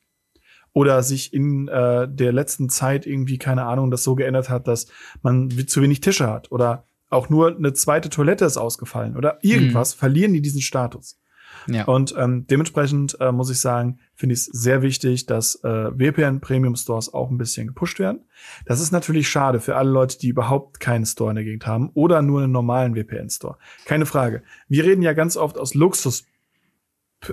[0.71, 4.87] oder sich in äh, der letzten Zeit irgendwie, keine Ahnung, das so geändert hat, dass
[5.23, 9.95] man zu wenig Tische hat oder auch nur eine zweite Toilette ist ausgefallen oder irgendwas,
[9.95, 9.99] mhm.
[9.99, 11.19] verlieren die diesen Status.
[11.67, 11.85] Ja.
[11.85, 16.39] Und ähm, dementsprechend äh, muss ich sagen, finde ich es sehr wichtig, dass äh, VPN
[16.39, 18.21] Premium Stores auch ein bisschen gepusht werden.
[18.65, 21.91] Das ist natürlich schade für alle Leute, die überhaupt keinen Store in der Gegend haben
[21.93, 23.57] oder nur einen normalen VPN Store.
[23.85, 24.43] Keine Frage.
[24.67, 26.25] Wir reden ja ganz oft aus Luxus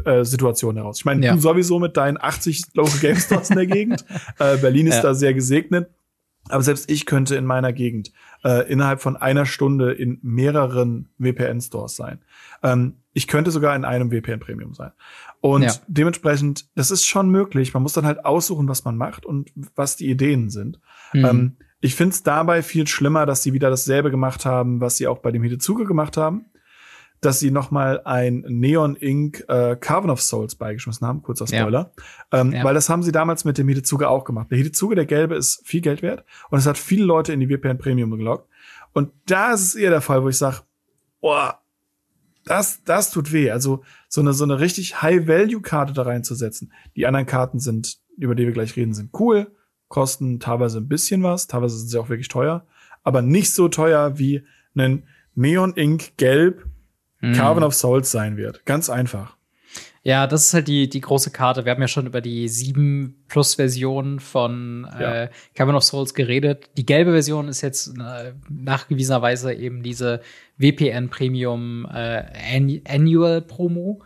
[0.05, 0.99] äh, Situation heraus.
[0.99, 1.35] Ich meine, ja.
[1.35, 4.05] du sowieso mit deinen 80 Local Game Stores in der Gegend.
[4.39, 5.03] Äh, Berlin ist ja.
[5.03, 5.89] da sehr gesegnet.
[6.49, 8.13] Aber selbst ich könnte in meiner Gegend
[8.45, 12.21] äh, innerhalb von einer Stunde in mehreren VPN-Stores sein.
[12.63, 14.93] Ähm, ich könnte sogar in einem VPN-Premium sein.
[15.41, 15.73] Und ja.
[15.87, 17.75] dementsprechend, das ist schon möglich.
[17.75, 20.81] Man muss dann halt aussuchen, was man macht und was die Ideen sind.
[21.13, 21.25] Mhm.
[21.25, 25.07] Ähm, ich finde es dabei viel schlimmer, dass sie wieder dasselbe gemacht haben, was sie
[25.07, 26.47] auch bei dem Hidezuge gemacht haben
[27.27, 31.93] dass sie noch mal ein Neon Ink äh, Carbon of Souls beigeschmissen haben, kurzer Spoiler,
[32.33, 32.41] ja.
[32.41, 32.63] Ähm, ja.
[32.63, 34.51] weil das haben sie damals mit dem Hidezuge auch gemacht.
[34.51, 37.49] Der Hidezuge, der gelbe, ist viel Geld wert und es hat viele Leute in die
[37.49, 38.49] VPN Premium gelockt.
[38.93, 40.59] Und da ist es eher der Fall, wo ich sage,
[41.21, 41.61] boah,
[42.45, 43.51] das, das tut weh.
[43.51, 46.73] Also so eine, so eine richtig High-Value-Karte da reinzusetzen.
[46.95, 49.51] Die anderen Karten sind, über die wir gleich reden, sind cool,
[49.89, 52.65] kosten teilweise ein bisschen was, teilweise sind sie auch wirklich teuer,
[53.03, 54.45] aber nicht so teuer wie
[54.77, 55.03] ein
[55.35, 56.65] Neon Ink Gelb
[57.21, 57.33] mhm.
[57.35, 58.65] Carbon of Souls sein wird.
[58.67, 59.37] Ganz einfach.
[60.07, 61.65] Ja, das ist halt die, die große Karte.
[61.65, 65.25] Wir haben ja schon über die 7 Plus Version von ja.
[65.25, 66.71] äh, Carbon of Souls geredet.
[66.77, 70.21] Die gelbe Version ist jetzt äh, nachgewiesenerweise eben diese
[70.59, 72.23] WPN Premium äh,
[72.89, 74.01] Annual Promo,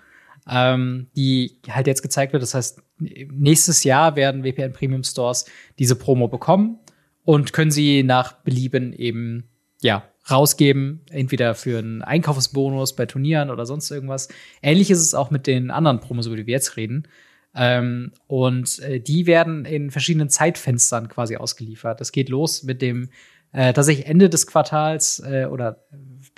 [0.48, 2.42] ähm, die halt jetzt gezeigt wird.
[2.42, 5.44] Das heißt, nächstes Jahr werden WPN Premium Stores
[5.78, 6.78] diese Promo bekommen
[7.24, 9.50] und können sie nach Belieben eben
[9.82, 14.29] ja rausgeben, entweder für einen Einkaufsbonus bei Turnieren oder sonst irgendwas.
[14.62, 17.09] Ähnlich ist es auch mit den anderen Promos, über die wir jetzt reden.
[17.55, 22.01] Ähm, und äh, die werden in verschiedenen Zeitfenstern quasi ausgeliefert.
[22.01, 23.09] Das geht los mit dem
[23.53, 25.85] äh, tatsächlich Ende des Quartals äh, oder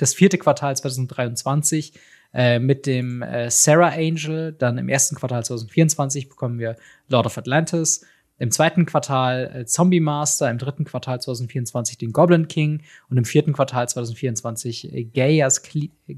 [0.01, 1.93] des vierte Quartals 2023
[2.33, 4.53] äh, mit dem äh, Sarah Angel.
[4.53, 6.77] Dann im ersten Quartal 2024 bekommen wir
[7.09, 8.07] Lord of Atlantis
[8.43, 13.25] im zweiten Quartal äh, Zombie Master, im dritten Quartal 2024 den Goblin King und im
[13.25, 15.63] vierten Quartal 2024 äh, Gaias,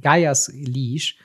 [0.01, 1.19] Gaias Leash.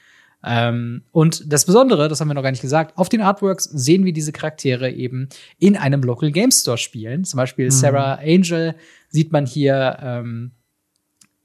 [0.44, 4.04] Ähm, und das Besondere, das haben wir noch gar nicht gesagt, auf den Artworks sehen
[4.04, 7.24] wir diese Charaktere eben in einem Local Game Store spielen.
[7.24, 7.72] Zum Beispiel mhm.
[7.72, 8.76] Sarah Angel
[9.08, 10.52] sieht man hier ähm,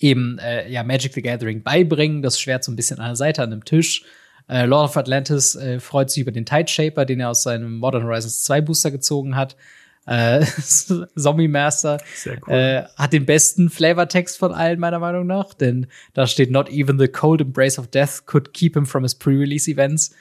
[0.01, 3.45] eben äh, ja Magic the Gathering beibringen, das Schwert so ein bisschen an der Seite
[3.45, 4.05] an einem Tisch.
[4.49, 7.79] Äh, Lord of Atlantis äh, freut sich über den Tide Shaper, den er aus seinem
[7.79, 9.57] Modern Horizons 2 Booster gezogen hat.
[10.07, 10.45] Äh,
[11.17, 12.53] Zombie Master cool.
[12.53, 16.99] äh, hat den besten Flavortext von allen, meiner Meinung nach, denn da steht Not even
[16.99, 20.15] the cold embrace of death could keep him from his pre-release events.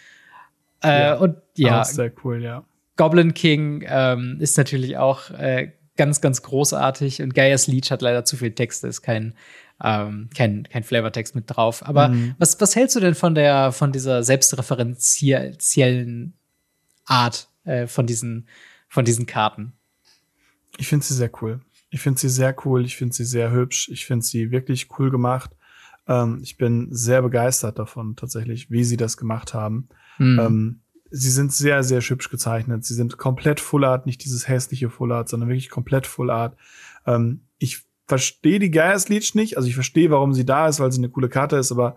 [0.83, 2.63] Äh, ja, und ja, sehr cool, ja.
[2.95, 8.23] Goblin King ähm, ist natürlich auch äh, ganz, ganz großartig und Gaius Leech hat leider
[8.23, 9.33] zu viel Texte, ist kein
[9.81, 11.85] ähm, kein, kein Flavortext mit drauf.
[11.85, 12.35] Aber mhm.
[12.37, 16.33] was, was hältst du denn von der, von dieser selbstreferenziellen
[17.05, 18.47] Art äh, von diesen,
[18.87, 19.73] von diesen Karten?
[20.77, 21.61] Ich finde sie sehr cool.
[21.89, 22.85] Ich finde sie sehr cool.
[22.85, 23.89] Ich finde sie sehr hübsch.
[23.89, 25.51] Ich finde sie wirklich cool gemacht.
[26.07, 29.89] Ähm, ich bin sehr begeistert davon, tatsächlich, wie sie das gemacht haben.
[30.17, 30.39] Mhm.
[30.39, 30.79] Ähm,
[31.11, 32.85] sie sind sehr, sehr hübsch gezeichnet.
[32.85, 36.57] Sie sind komplett Full Art, nicht dieses hässliche Full Art, sondern wirklich komplett Full Art.
[37.05, 39.57] Ähm, ich verstehe die Gaius Leech nicht.
[39.57, 41.95] Also ich verstehe, warum sie da ist, weil sie eine coole Karte ist, aber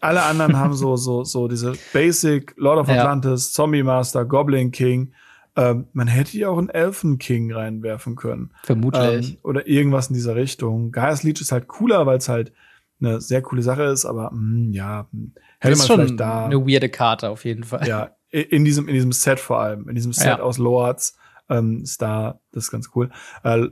[0.00, 3.56] alle anderen haben so, so, so diese Basic, Lord of Atlantis, ja.
[3.56, 5.12] Zombie Master, Goblin King.
[5.56, 8.52] Ähm, man hätte ja auch einen Elfen King reinwerfen können.
[8.64, 9.32] Vermutlich.
[9.32, 10.90] Ähm, oder irgendwas in dieser Richtung.
[10.90, 12.52] Gaius Leech ist halt cooler, weil es halt
[13.00, 16.46] eine sehr coole Sache ist, aber mh, hm, ja, hm, hätte man vielleicht da.
[16.46, 17.86] Eine weirde Karte auf jeden Fall.
[17.86, 20.40] Ja, in diesem, in diesem Set vor allem, in diesem Set ja.
[20.40, 21.16] aus Lords
[21.48, 23.10] ähm, ist da, das ist ganz cool.
[23.42, 23.68] Äh,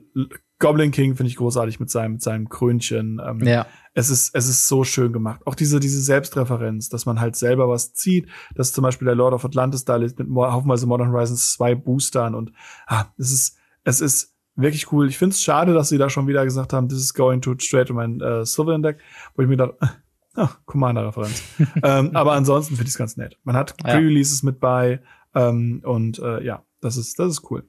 [0.62, 3.20] Goblin King finde ich großartig mit seinem, mit seinem Krönchen.
[3.22, 3.66] Ähm, ja.
[3.94, 5.40] Es ist, es ist so schön gemacht.
[5.44, 9.34] Auch diese, diese Selbstreferenz, dass man halt selber was zieht, dass zum Beispiel der Lord
[9.34, 12.52] of Atlantis da liegt mit haufenweise Modern Horizons 2 Boostern und,
[12.86, 15.08] ah, es ist, es ist wirklich cool.
[15.08, 17.56] Ich finde es schade, dass sie da schon wieder gesagt haben, this is going to
[17.58, 18.98] straight to mein äh, Sylvan Deck,
[19.34, 19.76] wo ich mir dachte,
[20.36, 21.42] ah, Commander-Referenz.
[21.82, 23.36] ähm, aber ansonsten finde ich es ganz nett.
[23.42, 25.02] Man hat Pre-Releases mit bei
[25.34, 27.64] ähm, und äh, ja, das ist, das ist cool.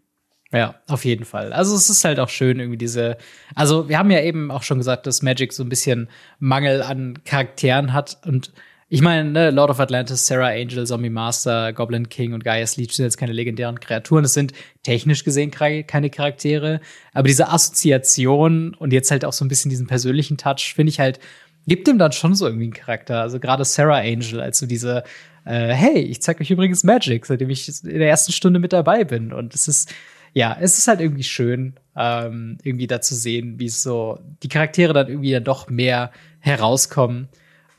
[0.53, 1.51] Ja, auf jeden Fall.
[1.51, 3.17] Also es ist halt auch schön, irgendwie diese.
[3.55, 6.07] Also, wir haben ja eben auch schon gesagt, dass Magic so ein bisschen
[6.39, 8.19] Mangel an Charakteren hat.
[8.23, 8.53] Und
[8.87, 12.95] ich meine, ne, Lord of Atlantis, Sarah Angel, Zombie Master, Goblin King und Gaius Leech
[12.95, 14.25] sind jetzt keine legendären Kreaturen.
[14.25, 16.81] Es sind technisch gesehen keine Charaktere.
[17.13, 20.99] Aber diese Assoziation und jetzt halt auch so ein bisschen diesen persönlichen Touch, finde ich
[20.99, 21.19] halt,
[21.65, 23.21] gibt dem dann schon so irgendwie einen Charakter.
[23.21, 25.03] Also gerade Sarah Angel, als so diese,
[25.45, 29.03] äh, hey, ich zeig euch übrigens Magic, seitdem ich in der ersten Stunde mit dabei
[29.03, 29.33] bin.
[29.33, 29.91] Und es ist
[30.33, 34.93] ja, es ist halt irgendwie schön, ähm, irgendwie da zu sehen, wie so die Charaktere
[34.93, 37.29] dann irgendwie dann doch mehr herauskommen.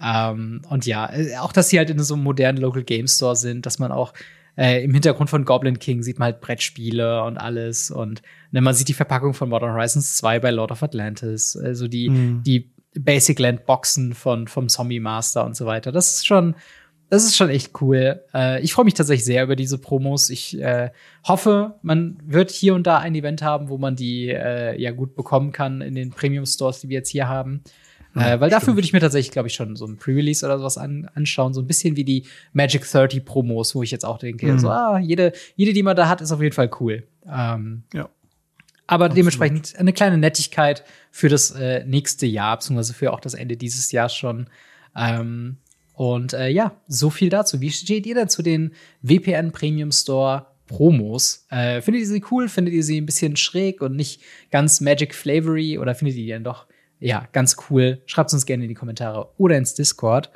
[0.03, 3.37] Ähm, und ja, äh, auch, dass sie halt in so einem modernen Local Game Store
[3.37, 4.13] sind, dass man auch
[4.57, 7.91] äh, im Hintergrund von Goblin King sieht man halt Brettspiele und alles.
[7.91, 11.89] Und ne, man sieht die Verpackung von Modern Horizons 2 bei Lord of Atlantis, also
[11.89, 12.43] die, mhm.
[12.45, 15.91] die Basic Land Boxen von, vom Zombie Master und so weiter.
[15.91, 16.55] Das ist schon,
[17.11, 18.23] das ist schon echt cool.
[18.35, 20.31] Äh, ich freue mich tatsächlich sehr über diese Promos.
[20.31, 20.91] Ich äh,
[21.27, 25.15] hoffe, man wird hier und da ein Event haben, wo man die äh, ja gut
[25.15, 27.63] bekommen kann in den Premium Stores, die wir jetzt hier haben.
[28.15, 30.59] Ja, äh, weil dafür würde ich mir tatsächlich, glaube ich, schon so ein Pre-Release oder
[30.59, 31.53] sowas an, anschauen.
[31.53, 34.59] So ein bisschen wie die Magic 30 Promos, wo ich jetzt auch denke, mhm.
[34.59, 37.07] so, ah, jede, jede, die man da hat, ist auf jeden Fall cool.
[37.27, 38.09] Ähm, ja.
[38.87, 39.17] Aber Absolut.
[39.17, 43.91] dementsprechend eine kleine Nettigkeit für das äh, nächste Jahr, beziehungsweise für auch das Ende dieses
[43.93, 44.49] Jahres schon.
[44.95, 45.57] Ähm,
[45.95, 47.61] und äh, ja, so viel dazu.
[47.61, 48.73] Wie steht ihr denn zu den
[49.03, 51.47] WPN Premium Store Promos?
[51.51, 52.49] Äh, findet ihr sie cool?
[52.49, 54.21] Findet ihr sie ein bisschen schräg und nicht
[54.51, 55.79] ganz Magic Flavory?
[55.79, 56.67] Oder findet ihr die dann doch
[56.99, 58.03] ja, ganz cool.
[58.07, 60.31] Schreibt uns gerne in die Kommentare oder ins Discord.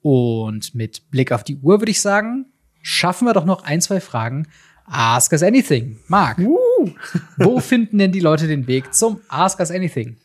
[0.00, 2.46] Und mit Blick auf die Uhr würde ich sagen,
[2.80, 4.48] schaffen wir doch noch ein, zwei Fragen.
[4.84, 5.98] Ask Us Anything.
[6.08, 6.90] Marc, uh.
[7.36, 10.16] wo finden denn die Leute den Weg zum Ask Us Anything?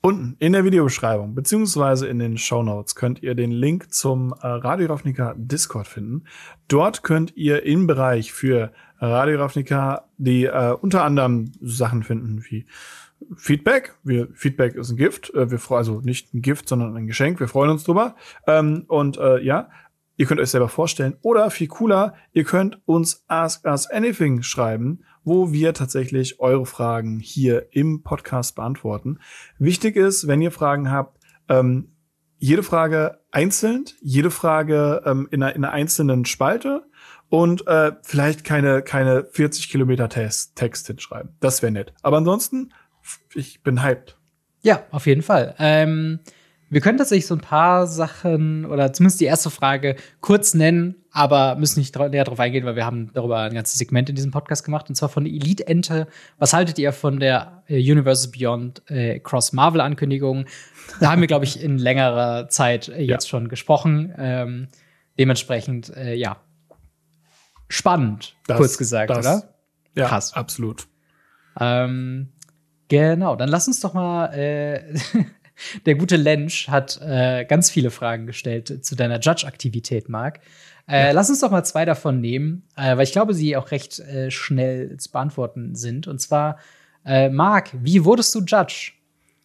[0.00, 4.46] Unten in der Videobeschreibung beziehungsweise in den Show Notes könnt ihr den Link zum äh,
[4.46, 6.24] Radio Ravnica Discord finden.
[6.68, 12.66] Dort könnt ihr im Bereich für Radio Ravnica die äh, unter anderem Sachen finden wie
[13.36, 13.96] Feedback.
[14.04, 15.34] Wir, Feedback ist ein Gift.
[15.34, 17.40] Äh, wir freuen also nicht ein Gift, sondern ein Geschenk.
[17.40, 18.14] Wir freuen uns drüber.
[18.46, 19.68] Ähm, und äh, ja,
[20.16, 21.16] ihr könnt euch selber vorstellen.
[21.22, 27.20] Oder viel cooler, ihr könnt uns Ask Us Anything schreiben, wo wir tatsächlich eure Fragen
[27.20, 29.18] hier im Podcast beantworten.
[29.58, 31.18] Wichtig ist, wenn ihr Fragen habt,
[31.48, 31.92] ähm,
[32.38, 36.84] jede Frage einzeln, jede Frage ähm, in, einer, in einer einzelnen Spalte
[37.28, 41.36] und äh, vielleicht keine, keine 40 Kilometer Text, Text hinschreiben.
[41.40, 41.92] Das wäre nett.
[42.02, 42.70] Aber ansonsten
[43.34, 44.16] ich bin hyped.
[44.62, 45.54] Ja, auf jeden Fall.
[45.58, 46.20] Ähm,
[46.70, 51.56] wir können tatsächlich so ein paar Sachen oder zumindest die erste Frage kurz nennen, aber
[51.56, 54.64] müssen nicht näher drauf eingehen, weil wir haben darüber ein ganzes Segment in diesem Podcast
[54.64, 56.06] gemacht und zwar von Elite Ente.
[56.38, 60.44] Was haltet ihr von der äh, Universe Beyond äh, Cross Marvel Ankündigung?
[61.00, 63.30] Da haben wir, glaube ich, in längerer Zeit äh, jetzt ja.
[63.30, 64.14] schon gesprochen.
[64.18, 64.68] Ähm,
[65.18, 66.36] dementsprechend, äh, ja,
[67.68, 69.54] spannend, das, kurz gesagt, das, oder?
[69.94, 70.34] Ja, Krass.
[70.34, 70.86] absolut.
[71.58, 72.28] Ähm,
[72.88, 74.32] Genau, dann lass uns doch mal.
[75.86, 80.40] Der gute Lensch hat äh, ganz viele Fragen gestellt zu deiner Judge-Aktivität, Marc.
[80.86, 81.10] Äh, ja.
[81.12, 84.30] Lass uns doch mal zwei davon nehmen, äh, weil ich glaube, sie auch recht äh,
[84.30, 86.06] schnell zu beantworten sind.
[86.06, 86.58] Und zwar,
[87.04, 88.92] äh, Marc, wie wurdest du Judge?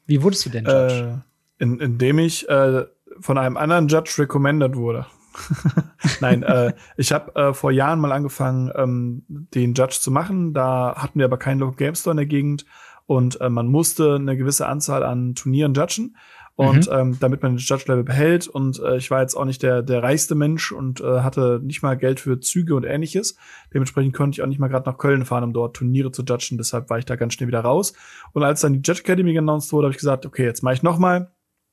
[0.05, 1.23] Wie wurdest du denn Judge?
[1.59, 2.85] Äh, in, indem ich äh,
[3.19, 5.05] von einem anderen Judge recommended wurde.
[6.21, 10.53] Nein, äh, ich habe äh, vor Jahren mal angefangen, ähm, den Judge zu machen.
[10.53, 12.65] Da hatten wir aber keinen Local Game Store in der Gegend
[13.05, 16.15] und äh, man musste eine gewisse Anzahl an Turnieren judgen.
[16.55, 16.95] Und mhm.
[16.95, 18.47] ähm, damit man den Judge-Level behält.
[18.47, 21.81] Und äh, ich war jetzt auch nicht der, der reichste Mensch und äh, hatte nicht
[21.81, 23.35] mal Geld für Züge und ähnliches.
[23.73, 26.59] Dementsprechend konnte ich auch nicht mal gerade nach Köln fahren, um dort Turniere zu judgen.
[26.59, 27.93] Deshalb war ich da ganz schnell wieder raus.
[28.33, 30.83] Und als dann die Judge Academy announced wurde, habe ich gesagt, okay, jetzt mache ich
[30.83, 31.31] noch mal.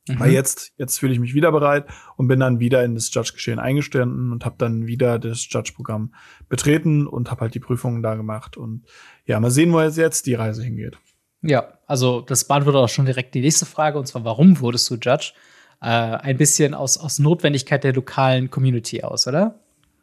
[0.08, 0.18] Mhm.
[0.18, 3.58] Weil jetzt, jetzt fühle ich mich wieder bereit und bin dann wieder in das Judge-Geschehen
[3.58, 6.14] eingestanden und habe dann wieder das Judge-Programm
[6.48, 8.56] betreten und habe halt die Prüfungen da gemacht.
[8.56, 8.86] Und
[9.26, 10.98] ja, mal sehen, wo jetzt die Reise hingeht.
[11.42, 14.94] Ja, also das beantwortet auch schon direkt die nächste Frage, und zwar, warum wurdest du
[14.94, 15.32] Judge?
[15.80, 19.58] Äh, ein bisschen aus, aus Notwendigkeit der lokalen Community aus, oder?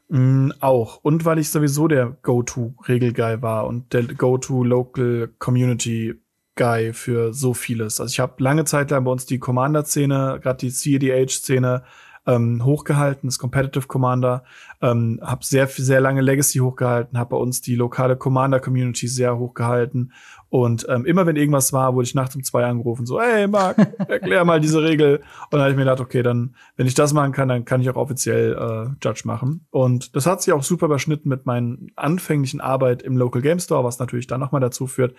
[0.09, 0.99] Mm, auch.
[1.03, 8.01] Und weil ich sowieso der Go-To-Regel-Guy war und der Go-To-Local-Community-Guy für so vieles.
[8.01, 11.83] Also ich habe lange Zeit lang bei uns die Commander-Szene, gerade die CEDH-Szene,
[12.27, 14.43] ähm, hochgehalten, das Competitive Commander,
[14.81, 19.37] ähm, habe sehr sehr lange Legacy hochgehalten, habe bei uns die lokale Commander Community sehr
[19.37, 20.11] hochgehalten
[20.49, 23.77] und ähm, immer wenn irgendwas war, wurde ich nachts um zwei angerufen, so, hey Marc,
[24.07, 25.17] erklär mal diese Regel.
[25.17, 27.81] Und dann habe ich mir gedacht, okay, dann, wenn ich das machen kann, dann kann
[27.81, 29.65] ich auch offiziell äh, Judge machen.
[29.71, 33.83] Und das hat sich auch super überschnitten mit meinen anfänglichen Arbeit im Local Game Store,
[33.83, 35.15] was natürlich dann nochmal dazu führt,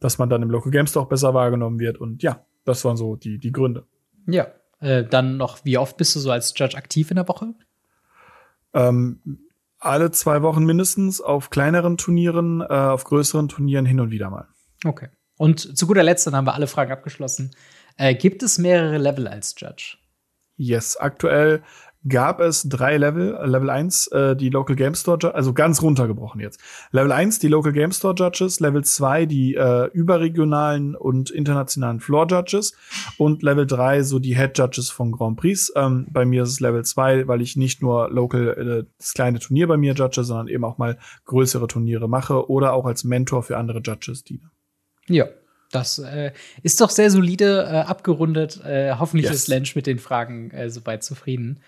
[0.00, 1.98] dass man dann im Local Game Store auch besser wahrgenommen wird.
[1.98, 3.86] Und ja, das waren so die, die Gründe.
[4.26, 4.48] Ja,
[4.82, 7.54] äh, dann noch, wie oft bist du so als Judge aktiv in der Woche?
[8.74, 14.30] Ähm, alle zwei Wochen mindestens auf kleineren Turnieren, äh, auf größeren Turnieren hin und wieder
[14.30, 14.48] mal.
[14.84, 15.08] Okay.
[15.38, 17.52] Und zu guter Letzt, dann haben wir alle Fragen abgeschlossen.
[17.96, 19.96] Äh, gibt es mehrere Level als Judge?
[20.56, 21.62] Yes, aktuell
[22.08, 23.38] gab es drei Level.
[23.44, 26.60] Level 1, äh, die Local Game Store, also ganz runtergebrochen jetzt.
[26.90, 28.60] Level 1, die Local Game Store Judges.
[28.60, 32.74] Level 2, die äh, überregionalen und internationalen Floor Judges.
[33.18, 35.72] Und Level 3, so die Head Judges von Grand Prix.
[35.76, 39.38] Ähm, bei mir ist es Level 2, weil ich nicht nur Local, äh, das kleine
[39.38, 43.42] Turnier bei mir judge, sondern eben auch mal größere Turniere mache oder auch als Mentor
[43.42, 44.50] für andere Judges diene.
[45.08, 45.26] Ja,
[45.70, 46.32] Das äh,
[46.62, 48.60] ist doch sehr solide äh, abgerundet.
[48.64, 49.36] Äh, hoffentlich yes.
[49.36, 51.60] ist Lensch mit den Fragen äh, soweit zufrieden.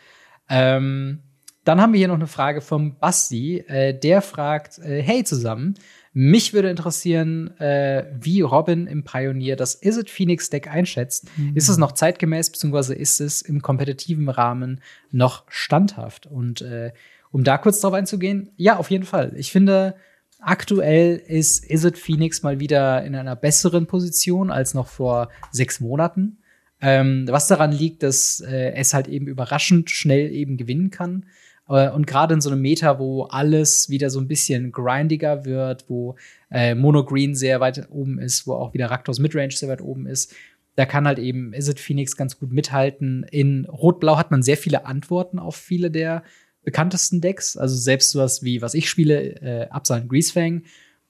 [0.49, 1.21] Ähm,
[1.65, 3.59] dann haben wir hier noch eine Frage vom Basti.
[3.59, 5.75] Äh, der fragt: äh, Hey zusammen,
[6.13, 11.27] mich würde interessieren, äh, wie Robin im Pioneer das Is It Phoenix Deck einschätzt.
[11.37, 11.57] Mhm.
[11.57, 14.81] Ist es noch zeitgemäß, beziehungsweise ist es im kompetitiven Rahmen
[15.11, 16.27] noch standhaft?
[16.27, 16.93] Und äh,
[17.33, 19.33] um da kurz drauf einzugehen, ja, auf jeden Fall.
[19.35, 19.97] Ich finde,
[20.39, 25.81] aktuell ist Is It Phoenix mal wieder in einer besseren Position als noch vor sechs
[25.81, 26.39] Monaten.
[26.87, 31.25] Ähm, was daran liegt, dass äh, es halt eben überraschend schnell eben gewinnen kann.
[31.67, 35.87] Äh, und gerade in so einem Meta, wo alles wieder so ein bisschen grindiger wird,
[35.89, 36.17] wo
[36.51, 40.07] äh, Mono Green sehr weit oben ist, wo auch wieder Raktos Midrange sehr weit oben
[40.07, 40.35] ist,
[40.77, 43.25] da kann halt eben Is It Phoenix ganz gut mithalten.
[43.31, 46.23] In Rot-Blau hat man sehr viele Antworten auf viele der
[46.65, 47.57] bekanntesten Decks.
[47.57, 50.65] Also selbst sowas wie, was ich spiele, äh, Absal und Greasefang.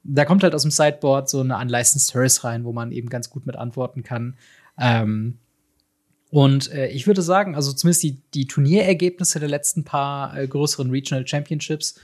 [0.04, 3.28] Da kommt halt aus dem Sideboard so eine Unlicensed Hearse rein, wo man eben ganz
[3.28, 4.36] gut mit antworten kann.
[4.78, 5.38] Ähm,
[6.34, 10.90] und äh, ich würde sagen, also zumindest die, die Turnierergebnisse der letzten paar äh, größeren
[10.90, 11.94] Regional Championships,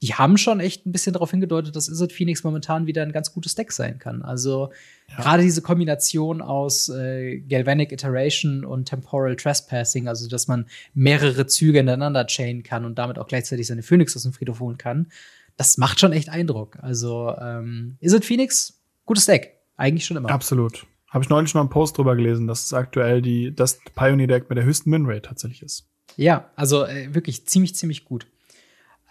[0.00, 3.32] die haben schon echt ein bisschen darauf hingedeutet, dass Izzet Phoenix momentan wieder ein ganz
[3.32, 4.22] gutes Deck sein kann.
[4.22, 4.70] Also
[5.08, 5.16] ja.
[5.16, 11.80] gerade diese Kombination aus äh, Galvanic Iteration und Temporal Trespassing, also dass man mehrere Züge
[11.80, 15.08] ineinander chainen kann und damit auch gleichzeitig seine Phoenix aus dem Friedhof holen kann,
[15.56, 16.78] das macht schon echt Eindruck.
[16.80, 19.56] Also ähm, Izzet Phoenix, gutes Deck.
[19.76, 20.30] Eigentlich schon immer.
[20.30, 20.86] Absolut.
[21.10, 24.56] Habe ich neulich noch einen Post drüber gelesen, dass es aktuell die, das Pioneer-Deck mit
[24.56, 25.88] der höchsten Minrate tatsächlich ist.
[26.16, 28.26] Ja, also äh, wirklich ziemlich, ziemlich gut.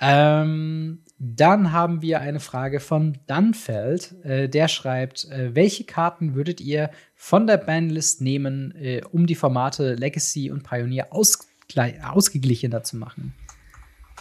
[0.02, 4.16] Ähm, dann haben wir eine Frage von Dunfeld.
[4.24, 9.36] Äh, der schreibt, äh, welche Karten würdet ihr von der Bandlist nehmen, äh, um die
[9.36, 13.34] Formate Legacy und Pioneer ausgeglichener zu machen?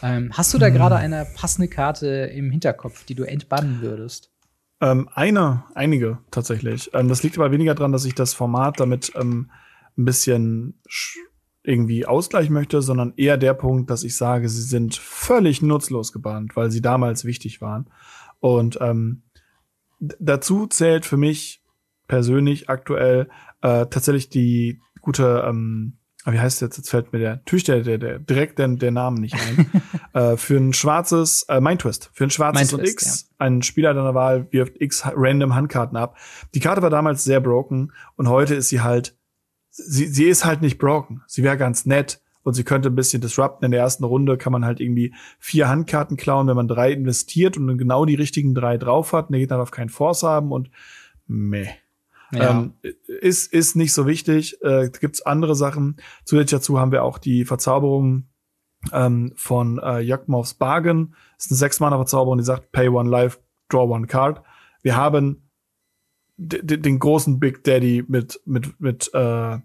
[0.02, 0.74] Ähm, hast du da hm.
[0.74, 4.30] gerade eine passende Karte im Hinterkopf, die du entbannen würdest?
[4.80, 6.90] Ähm, eine, einige tatsächlich.
[6.94, 9.50] Ähm, das liegt aber weniger daran, dass ich das Format damit ähm,
[9.96, 10.80] ein bisschen
[11.64, 16.56] irgendwie ausgleichen möchte, sondern eher der Punkt, dass ich sage, sie sind völlig nutzlos gebannt,
[16.56, 17.90] weil sie damals wichtig waren.
[18.40, 19.22] Und ähm,
[19.98, 21.62] dazu zählt für mich
[22.06, 23.28] persönlich aktuell
[23.60, 25.97] äh, tatsächlich die gute ähm,
[26.32, 29.20] wie heißt jetzt, jetzt fällt mir der, natürlich der, der, der direkt der, der Namen
[29.20, 33.46] nicht ein, äh, für ein schwarzes, äh, Mind Twist, für ein schwarzes und X, ja.
[33.46, 36.16] ein Spieler deiner Wahl wirft X random Handkarten ab.
[36.54, 39.16] Die Karte war damals sehr broken und heute ist sie halt,
[39.70, 41.22] sie, sie ist halt nicht broken.
[41.26, 43.66] Sie wäre ganz nett und sie könnte ein bisschen disrupten.
[43.66, 47.56] In der ersten Runde kann man halt irgendwie vier Handkarten klauen, wenn man drei investiert
[47.56, 49.26] und dann genau die richtigen drei drauf hat.
[49.26, 50.70] Und der Gegner darf keinen Force haben und
[51.26, 51.68] meh.
[52.32, 52.60] Ja.
[52.60, 52.74] Ähm,
[53.06, 54.62] ist, ist nicht so wichtig.
[54.62, 55.96] Äh, gibt's andere Sachen.
[56.24, 58.28] Zusätzlich dazu haben wir auch die Verzauberung
[58.92, 61.14] ähm, von äh, Yakmovs Bargain.
[61.36, 64.42] Das ist eine Sechs-Mana-Verzauberung, die sagt, pay one life, draw one card.
[64.82, 65.48] Wir haben
[66.36, 69.58] den großen Big Daddy mit, mit, mit, äh,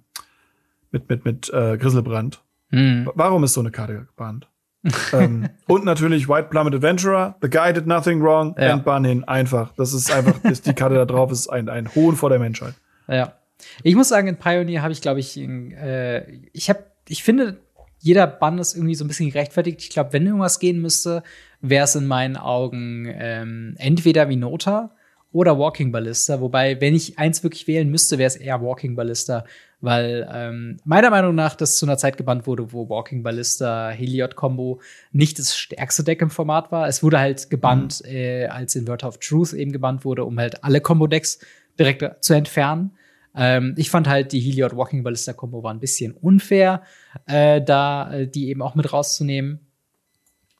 [0.91, 2.43] mit, mit, mit äh, Griselbrand.
[2.71, 3.11] Mhm.
[3.13, 4.49] Warum ist so eine Karte gebannt?
[5.13, 7.35] ähm, und natürlich White Plummet Adventurer.
[7.41, 8.55] The guy did nothing wrong.
[8.57, 8.73] Ja.
[8.73, 9.23] Endbahn hin.
[9.23, 9.73] Einfach.
[9.77, 12.73] Das ist einfach, das, die Karte da drauf ist ein, ein Hohn vor der Menschheit.
[13.07, 13.33] Ja.
[13.81, 17.59] Ich muss sagen, in Pioneer habe ich, glaube ich, äh, ich habe, ich finde,
[17.99, 19.81] jeder Bann ist irgendwie so ein bisschen gerechtfertigt.
[19.81, 21.23] Ich glaube, wenn irgendwas gehen müsste,
[21.61, 24.91] wäre es in meinen Augen ähm, entweder Vinota
[25.33, 26.39] oder Walking Ballista.
[26.39, 29.43] Wobei, wenn ich eins wirklich wählen müsste, wäre es eher Walking Ballista,
[29.81, 34.35] weil ähm, meiner Meinung nach das zu einer Zeit gebannt wurde, wo Walking Ballista Heliod
[34.37, 34.79] Combo
[35.11, 36.87] nicht das stärkste Deck im Format war.
[36.87, 38.15] Es wurde halt gebannt, mhm.
[38.15, 41.39] äh, als Inverter of Truth eben gebannt wurde, um halt alle Combo Decks
[41.77, 42.91] direkt zu entfernen.
[43.35, 46.83] Ähm, ich fand halt die Heliod Walking Ballista Combo war ein bisschen unfair,
[47.25, 49.59] äh, da äh, die eben auch mit rauszunehmen.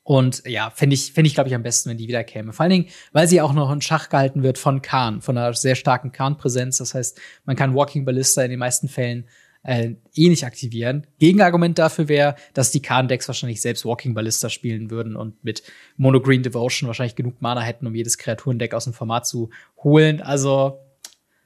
[0.04, 2.52] Und ja, fände ich, fänd ich glaube ich, am besten, wenn die wieder käme.
[2.52, 5.54] Vor allen Dingen, weil sie auch noch in Schach gehalten wird von Khan, von einer
[5.54, 6.78] sehr starken Khan-Präsenz.
[6.78, 9.28] Das heißt, man kann Walking Ballista in den meisten Fällen
[9.64, 11.08] äh, eh nicht aktivieren.
[11.20, 15.64] Gegenargument dafür wäre, dass die Khan-Decks wahrscheinlich selbst Walking Ballista spielen würden und mit
[15.96, 19.52] Mono Green Devotion wahrscheinlich genug Mana hätten, um jedes Kreaturendeck aus dem Format zu
[19.82, 20.22] holen.
[20.22, 20.82] Also,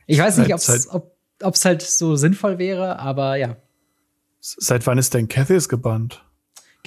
[0.07, 0.87] ich weiß nicht, ob's, halt
[1.43, 3.57] ob es halt so sinnvoll wäre, aber ja.
[4.39, 6.23] Seit wann ist denn Cathys gebannt?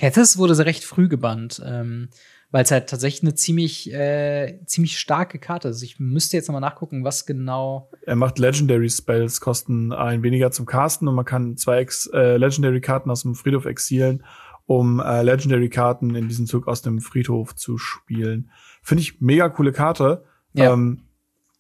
[0.01, 2.09] Kethis wurde sehr recht früh gebannt, ähm,
[2.51, 5.83] weil es halt tatsächlich eine ziemlich, äh, ziemlich starke Karte ist.
[5.83, 7.91] Ich müsste jetzt nochmal nachgucken, was genau.
[8.07, 12.39] Er macht Legendary Spells, kosten ein weniger zum Casten und man kann zwei Ex äh,
[12.39, 14.25] Legendary Karten aus dem Friedhof exilen,
[14.65, 18.51] um äh, Legendary Karten in diesem Zug aus dem Friedhof zu spielen.
[18.83, 20.25] Finde ich mega coole Karte.
[20.55, 20.73] Ja.
[20.73, 21.03] Ähm,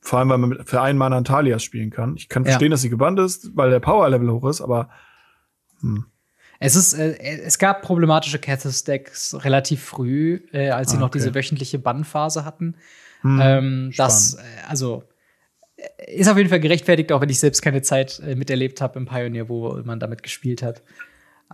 [0.00, 2.16] vor allem, weil man für einen Mana Antalias spielen kann.
[2.16, 2.70] Ich kann verstehen, ja.
[2.70, 4.88] dass sie gebannt ist, weil der Power-Level hoch ist, aber
[5.82, 6.06] hm.
[6.60, 11.34] Es ist, äh, es gab problematische Cathis-Decks relativ früh, äh, als sie ah, noch diese
[11.34, 12.76] wöchentliche Bannphase hatten.
[13.22, 15.02] Hm, ähm, das, äh, also,
[16.06, 19.06] ist auf jeden Fall gerechtfertigt, auch wenn ich selbst keine Zeit äh, miterlebt habe im
[19.06, 20.82] Pioneer, wo man damit gespielt hat.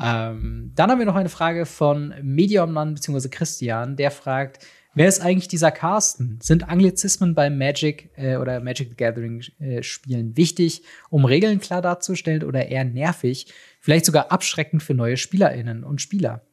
[0.01, 3.29] Ähm, dann haben wir noch eine Frage von Mediummann bzw.
[3.29, 6.39] Christian, der fragt, wer ist eigentlich dieser Carsten?
[6.43, 11.81] Sind Anglizismen beim Magic äh, oder Magic the Gathering äh, Spielen wichtig, um Regeln klar
[11.81, 13.47] darzustellen oder eher nervig,
[13.87, 16.45] vielleicht sogar abschreckend für neue SpielerInnen und Spieler?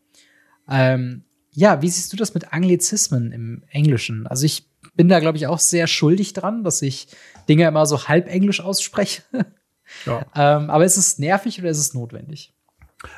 [0.70, 4.28] Ähm, ja, wie siehst du das mit Anglizismen im Englischen?
[4.28, 7.08] Also ich bin da, glaube ich, auch sehr schuldig dran, dass ich
[7.50, 9.24] Dinge immer so halb Englisch ausspreche.
[10.06, 10.28] Ja.
[10.36, 12.54] ähm, aber ist es nervig oder ist es notwendig?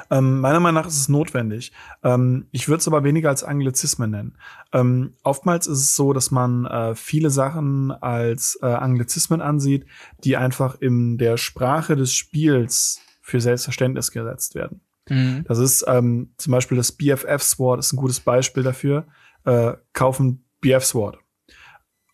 [0.09, 1.73] Ähm, meiner Meinung nach ist es notwendig.
[2.01, 4.37] Ähm, ich würde es aber weniger als Anglizismen nennen.
[4.71, 9.85] Ähm, oftmals ist es so, dass man äh, viele Sachen als äh, Anglizismen ansieht,
[10.23, 14.81] die einfach in der Sprache des Spiels für Selbstverständnis gesetzt werden.
[15.09, 15.45] Mhm.
[15.47, 19.07] Das ist ähm, zum Beispiel das BFF Sword ist ein gutes Beispiel dafür.
[19.45, 21.17] Äh, kaufen BF Sword.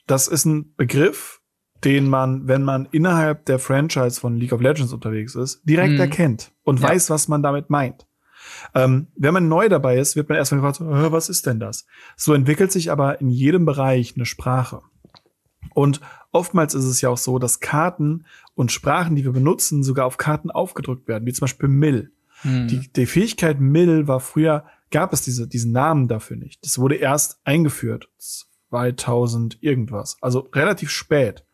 [0.08, 1.42] Das ist ein Begriff,
[1.84, 6.00] den man, wenn man innerhalb der Franchise von League of Legends unterwegs ist, direkt mhm.
[6.00, 6.90] erkennt und ja.
[6.90, 8.08] weiß, was man damit meint.
[8.74, 11.86] Ähm, wenn man neu dabei ist, wird man erstmal gefragt, was ist denn das?
[12.16, 14.82] So entwickelt sich aber in jedem Bereich eine Sprache.
[15.74, 16.02] Und
[16.32, 20.18] oftmals ist es ja auch so, dass Karten und Sprachen, die wir benutzen, sogar auf
[20.18, 22.12] Karten aufgedrückt werden, wie zum Beispiel Mill.
[22.44, 22.68] Mhm.
[22.68, 26.64] Die, die Fähigkeit Mill war früher, gab es diese, diesen Namen dafür nicht.
[26.66, 28.10] Das wurde erst eingeführt,
[28.70, 31.46] 2000 irgendwas, also relativ spät.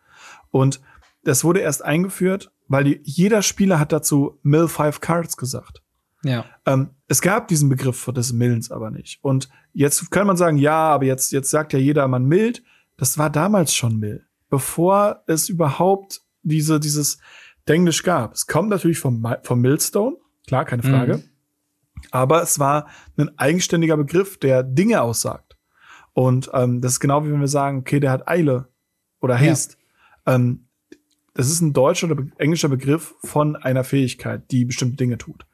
[0.51, 0.81] Und
[1.23, 5.81] das wurde erst eingeführt, weil die, jeder Spieler hat dazu Mill Five Cards gesagt.
[6.23, 6.45] Ja.
[6.65, 9.19] Ähm, es gab diesen Begriff des Millens aber nicht.
[9.23, 12.63] Und jetzt kann man sagen, ja, aber jetzt, jetzt sagt ja jeder, man mild.
[12.97, 14.25] Das war damals schon Mill.
[14.49, 17.19] Bevor es überhaupt diese, dieses
[17.67, 18.33] Denglisch gab.
[18.33, 20.17] Es kommt natürlich vom, vom Millstone.
[20.47, 21.17] Klar, keine Frage.
[21.17, 21.23] Mhm.
[22.11, 22.87] Aber es war
[23.17, 25.57] ein eigenständiger Begriff, der Dinge aussagt.
[26.13, 28.69] Und ähm, das ist genau wie wenn wir sagen, okay, der hat Eile
[29.19, 29.75] oder Haste.
[30.25, 30.35] Ja.
[30.35, 30.65] Ähm,
[31.33, 35.45] das ist ein deutscher oder englischer Begriff von einer Fähigkeit, die bestimmte Dinge tut.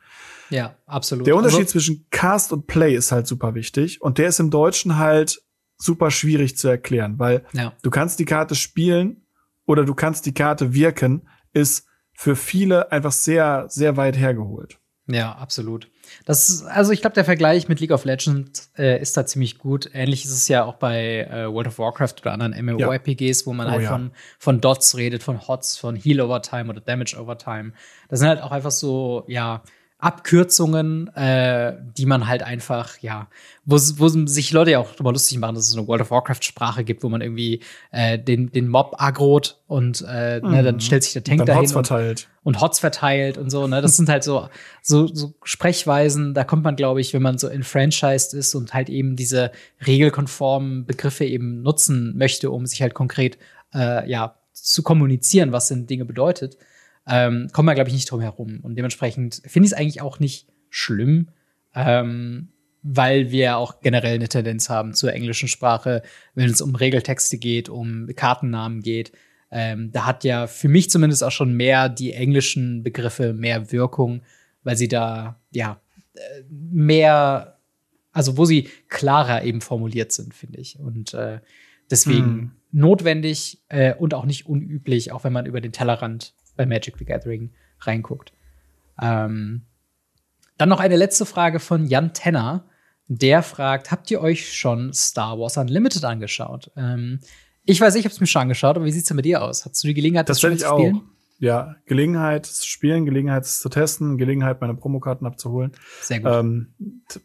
[0.49, 1.27] Ja, absolut.
[1.27, 4.51] Der Unterschied also, zwischen Cast und Play ist halt super wichtig und der ist im
[4.51, 5.42] Deutschen halt
[5.77, 7.73] super schwierig zu erklären, weil ja.
[7.81, 9.25] du kannst die Karte spielen
[9.65, 14.79] oder du kannst die Karte wirken, ist für viele einfach sehr, sehr weit hergeholt.
[15.07, 15.89] Ja, absolut.
[16.25, 19.57] Das ist, also ich glaube, der Vergleich mit League of Legends äh, ist da ziemlich
[19.57, 19.89] gut.
[19.93, 23.45] Ähnlich ist es ja auch bei äh, World of Warcraft oder anderen MMORPGs, ja.
[23.45, 23.89] wo man oh, halt ja.
[23.89, 27.73] von, von Dots redet, von Hots, von Heal over Time oder Damage over Time.
[28.07, 29.63] Das sind halt auch einfach so, ja,
[30.03, 33.29] Abkürzungen, äh, die man halt einfach, ja,
[33.63, 36.83] wo, wo sich Leute ja auch drüber lustig machen, dass es eine World of Warcraft-Sprache
[36.83, 40.51] gibt, wo man irgendwie äh, den, den Mob agrot und äh, mhm.
[40.51, 40.79] ne, dann mhm.
[40.81, 42.27] stellt sich der Tank dahin Hots verteilt.
[42.43, 43.65] Und, und Hots verteilt und so.
[43.65, 43.81] Ne?
[43.81, 44.49] Das sind halt so,
[44.81, 48.89] so, so Sprechweisen, da kommt man, glaube ich, wenn man so enfranchised ist und halt
[48.89, 49.51] eben diese
[49.87, 53.37] regelkonformen Begriffe eben nutzen möchte, um sich halt konkret
[53.73, 56.57] äh, ja, zu kommunizieren, was denn Dinge bedeutet
[57.07, 58.59] ähm, kommt man, glaube ich, nicht drum herum.
[58.61, 61.29] Und dementsprechend finde ich es eigentlich auch nicht schlimm,
[61.75, 62.49] ähm,
[62.81, 66.01] weil wir auch generell eine Tendenz haben zur englischen Sprache,
[66.35, 69.11] wenn es um Regeltexte geht, um Kartennamen geht.
[69.51, 74.21] Ähm, da hat ja für mich zumindest auch schon mehr die englischen Begriffe mehr Wirkung,
[74.63, 75.79] weil sie da ja
[76.15, 77.59] äh, mehr,
[78.11, 80.79] also wo sie klarer eben formuliert sind, finde ich.
[80.79, 81.39] Und äh,
[81.91, 82.51] deswegen hm.
[82.71, 87.05] notwendig äh, und auch nicht unüblich, auch wenn man über den Tellerrand bei Magic the
[87.05, 88.33] Gathering reinguckt.
[89.01, 89.63] Ähm,
[90.57, 92.65] dann noch eine letzte Frage von Jan Tenner.
[93.07, 96.71] Der fragt: Habt ihr euch schon Star Wars Unlimited angeschaut?
[96.77, 97.19] Ähm,
[97.65, 99.65] ich weiß, ich habe es mir schon angeschaut, aber wie sieht's denn bei dir aus?
[99.65, 100.95] Hast du die Gelegenheit, das, das schon zu spielen?
[100.97, 101.13] Auch.
[101.39, 105.71] Ja, Gelegenheit zu spielen, Gelegenheit zu testen, Gelegenheit, meine Promokarten abzuholen.
[105.99, 106.31] Sehr gut.
[106.31, 106.73] Ähm,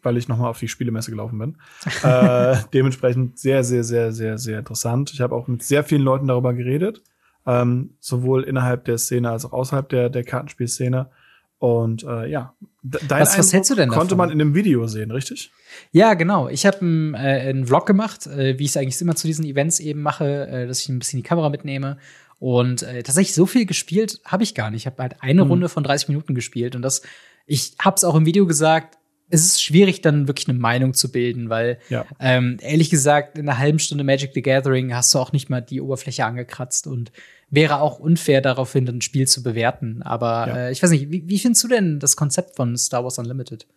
[0.01, 1.57] weil ich nochmal auf die Spielemesse gelaufen bin.
[2.03, 5.11] äh, dementsprechend sehr, sehr, sehr, sehr, sehr interessant.
[5.13, 7.01] Ich habe auch mit sehr vielen Leuten darüber geredet
[7.45, 11.09] ähm, sowohl innerhalb der Szene als auch außerhalb der, der Kartenspielszene.
[11.57, 13.99] Und äh, ja, dein was, was hältst du denn davon?
[13.99, 15.51] konnte man in dem Video sehen, richtig?
[15.91, 16.47] Ja, genau.
[16.47, 19.43] Ich habe einen, äh, einen Vlog gemacht, äh, wie ich es eigentlich immer zu diesen
[19.43, 21.97] Events eben mache, äh, dass ich ein bisschen die Kamera mitnehme.
[22.39, 24.83] Und äh, tatsächlich so viel gespielt habe ich gar nicht.
[24.83, 25.51] Ich habe halt eine mhm.
[25.51, 27.01] Runde von 30 Minuten gespielt und das,
[27.45, 28.98] ich habe es auch im Video gesagt,
[29.29, 32.05] es ist schwierig, dann wirklich eine Meinung zu bilden, weil ja.
[32.19, 35.61] ähm, ehrlich gesagt, in einer halben Stunde Magic the Gathering hast du auch nicht mal
[35.61, 37.11] die Oberfläche angekratzt und
[37.49, 40.01] wäre auch unfair, daraufhin ein Spiel zu bewerten.
[40.01, 40.57] Aber ja.
[40.57, 43.67] äh, ich weiß nicht, wie, wie findest du denn das Konzept von Star Wars Unlimited?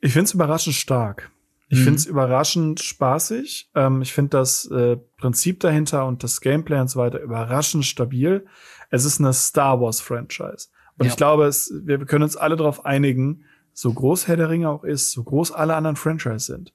[0.00, 1.30] Ich finde es überraschend stark.
[1.68, 1.84] Ich mhm.
[1.84, 3.70] finde es überraschend spaßig.
[3.74, 8.46] Ähm, ich finde das äh, Prinzip dahinter und das Gameplay und so weiter überraschend stabil.
[8.90, 10.68] Es ist eine Star Wars Franchise.
[10.96, 11.10] Und ja.
[11.10, 13.44] ich glaube, es, wir können uns alle darauf einigen,
[13.74, 16.72] so groß Herr der Ringe auch ist, so groß alle anderen Franchise sind.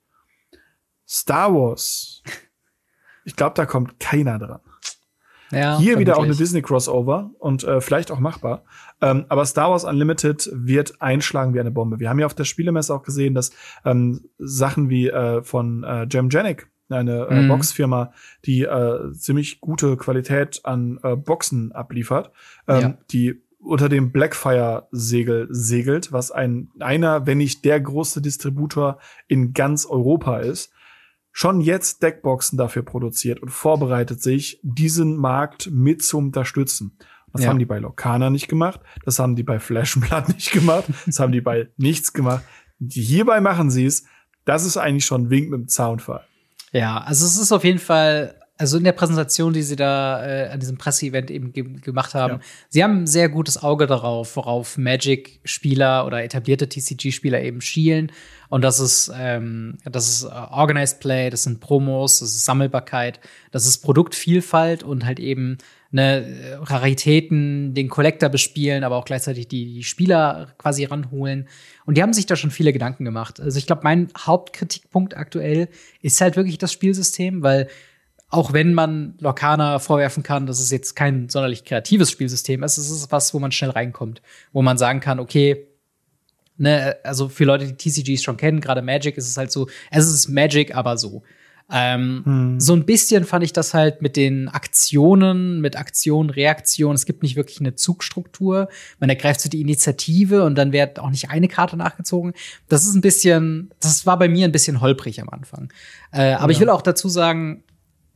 [1.08, 2.22] Star Wars.
[3.26, 4.60] Ich glaube, da kommt keiner dran.
[5.52, 8.64] Ja, Hier wieder auch eine Disney-Crossover und äh, vielleicht auch machbar.
[9.02, 12.00] Ähm, aber Star Wars Unlimited wird einschlagen wie eine Bombe.
[12.00, 13.52] Wir haben ja auf der Spielemesse auch gesehen, dass
[13.84, 17.48] ähm, Sachen wie äh, von äh, Jam Janik, eine äh, mhm.
[17.48, 18.14] Boxfirma,
[18.46, 22.32] die äh, ziemlich gute Qualität an äh, Boxen abliefert,
[22.68, 22.98] ähm, ja.
[23.12, 29.86] die unter dem Blackfire-Segel segelt, was ein einer, wenn nicht der größte Distributor in ganz
[29.86, 30.72] Europa ist
[31.32, 36.98] schon jetzt Deckboxen dafür produziert und vorbereitet sich, diesen Markt mit zu unterstützen.
[37.32, 37.50] Das ja.
[37.50, 41.32] haben die bei Locana nicht gemacht, das haben die bei Flashblood nicht gemacht, das haben
[41.32, 42.44] die bei nichts gemacht.
[42.80, 44.06] Hierbei machen sie es.
[44.46, 46.26] Das ist eigentlich schon ein Wink mit dem Zaunfall.
[46.72, 50.50] Ja, also es ist auf jeden Fall also in der Präsentation, die sie da äh,
[50.50, 52.40] an diesem Presseevent eben ge gemacht haben, ja.
[52.68, 58.12] sie haben ein sehr gutes Auge darauf, worauf Magic-Spieler oder etablierte TCG-Spieler eben schielen.
[58.50, 63.22] Und das ist, ähm, das ist äh, Organized Play, das sind Promos, das ist Sammelbarkeit,
[63.52, 65.58] das ist Produktvielfalt und halt eben
[65.92, 71.48] ne, Raritäten, den Collector bespielen, aber auch gleichzeitig die, die Spieler quasi ranholen.
[71.86, 73.40] Und die haben sich da schon viele Gedanken gemacht.
[73.40, 75.70] Also ich glaube, mein Hauptkritikpunkt aktuell
[76.02, 77.70] ist halt wirklich das Spielsystem, weil
[78.30, 82.92] auch wenn man Lorcana vorwerfen kann, dass es jetzt kein sonderlich kreatives Spielsystem ist, es
[82.92, 84.22] ist was, wo man schnell reinkommt,
[84.54, 85.68] wo man sagen kann, okay,
[86.58, 90.08] ne, also für Leute, die TCGs schon kennen, gerade Magic ist es halt so, es
[90.08, 91.24] ist Magic, aber so.
[91.72, 92.60] Ähm, hm.
[92.60, 96.96] So ein bisschen fand ich das halt mit den Aktionen, mit Aktion, Reaktion.
[96.96, 98.70] Es gibt nicht wirklich eine Zugstruktur.
[99.00, 102.34] Man ergreift so die Initiative und dann wird auch nicht eine Karte nachgezogen.
[102.70, 105.72] Das ist ein bisschen, das war bei mir ein bisschen holprig am Anfang.
[106.12, 106.56] Äh, aber ja.
[106.56, 107.64] ich will auch dazu sagen,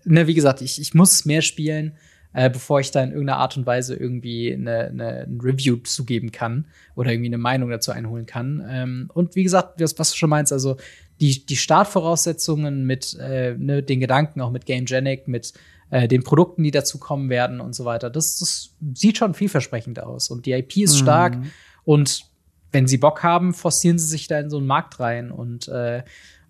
[0.05, 1.93] ne, wie gesagt, ich, ich muss mehr spielen,
[2.33, 6.31] äh, bevor ich da in irgendeiner Art und Weise irgendwie eine, eine, ein Review zugeben
[6.31, 8.65] kann oder irgendwie eine Meinung dazu einholen kann.
[8.67, 10.77] Ähm, und wie gesagt, was, was du schon meinst, also
[11.19, 15.53] die, die Startvoraussetzungen mit äh, ne, den Gedanken, auch mit GameGenic, mit
[15.91, 20.01] äh, den Produkten, die dazu kommen werden und so weiter, das, das sieht schon vielversprechend
[20.01, 20.29] aus.
[20.29, 21.03] Und die IP ist mhm.
[21.03, 21.37] stark
[21.83, 22.25] und
[22.71, 26.03] wenn sie Bock haben, forcieren sie sich da in so einen Markt rein und äh,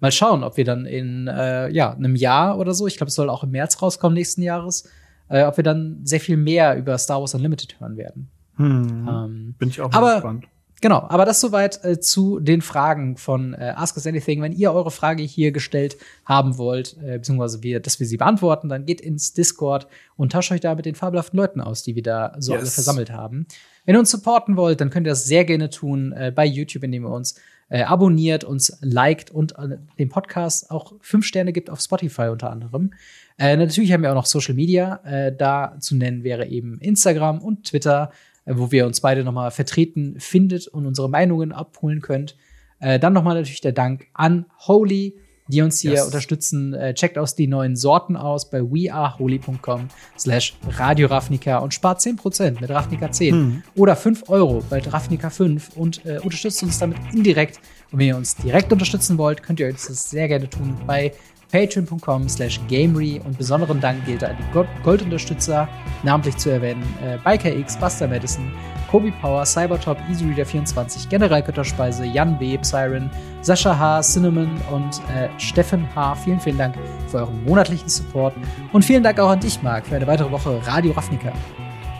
[0.03, 3.15] mal schauen, ob wir dann in äh, ja, einem Jahr oder so, ich glaube, es
[3.15, 4.87] soll auch im März rauskommen nächsten Jahres,
[5.29, 8.29] äh, ob wir dann sehr viel mehr über Star Wars Unlimited hören werden.
[8.57, 9.09] Hm.
[9.09, 10.45] Ähm, Bin ich auch aber, gespannt.
[10.81, 14.41] Genau, aber das soweit äh, zu den Fragen von äh, Ask Us Anything.
[14.41, 15.95] Wenn ihr eure Frage hier gestellt
[16.25, 19.87] haben wollt, äh, beziehungsweise wir, dass wir sie beantworten, dann geht ins Discord
[20.17, 22.61] und tauscht euch da mit den fabelhaften Leuten aus, die wir da so yes.
[22.61, 23.47] alle versammelt haben.
[23.85, 26.83] Wenn ihr uns supporten wollt, dann könnt ihr das sehr gerne tun äh, bei YouTube,
[26.83, 27.35] indem ihr uns
[27.73, 32.51] äh, abonniert, uns liked und äh, dem Podcast auch fünf Sterne gibt auf Spotify unter
[32.51, 32.93] anderem.
[33.39, 35.01] Äh, natürlich haben wir auch noch Social Media.
[35.03, 38.11] Äh, da zu nennen wäre eben Instagram und Twitter,
[38.45, 42.35] äh, wo wir uns beide nochmal vertreten findet und unsere Meinungen abholen könnt.
[42.79, 45.15] Äh, dann nochmal natürlich der Dank an Holy
[45.47, 46.05] die uns hier yes.
[46.05, 46.73] unterstützen.
[46.73, 52.61] Äh, checkt aus die neuen Sorten aus bei weareholy.com slash Radio Ravnica und spart 10%
[52.61, 53.63] mit Ravnica 10 hm.
[53.75, 57.59] oder 5 Euro bei Ravnica 5 und äh, unterstützt uns damit indirekt.
[57.91, 61.13] Und wenn ihr uns direkt unterstützen wollt, könnt ihr uns das sehr gerne tun bei
[61.53, 65.69] patreon.com slash gamery und besonderen Dank gilt an die Goldunterstützer,
[66.01, 68.51] namentlich zu erwähnen äh, BikerX, Buster Madison,
[68.89, 73.09] Kobi Power, Cybertop, EasyReader24, Generalgötterspeise, Jan B., Siren,
[73.41, 76.15] Sascha H., Cinnamon und äh, Steffen H.
[76.15, 76.75] Vielen, vielen Dank
[77.07, 78.33] für euren monatlichen Support
[78.71, 81.33] und vielen Dank auch an dich, Marc, für eine weitere Woche Radio Ravnica.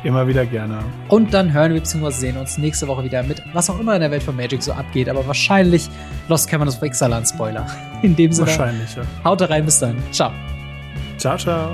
[0.03, 0.79] Immer wieder gerne.
[1.07, 2.11] Und dann hören wir bzw.
[2.11, 4.73] sehen uns nächste Woche wieder mit, was auch immer in der Welt von Magic so
[4.73, 5.07] abgeht.
[5.07, 5.89] Aber wahrscheinlich
[6.27, 7.65] Lost Cavernous of Ixalan Spoiler.
[8.01, 8.47] In dem Sinne.
[8.47, 9.03] Wahrscheinlich, ja.
[9.23, 9.95] Haut rein, bis dann.
[10.11, 10.31] Ciao.
[11.17, 11.73] Ciao, ciao.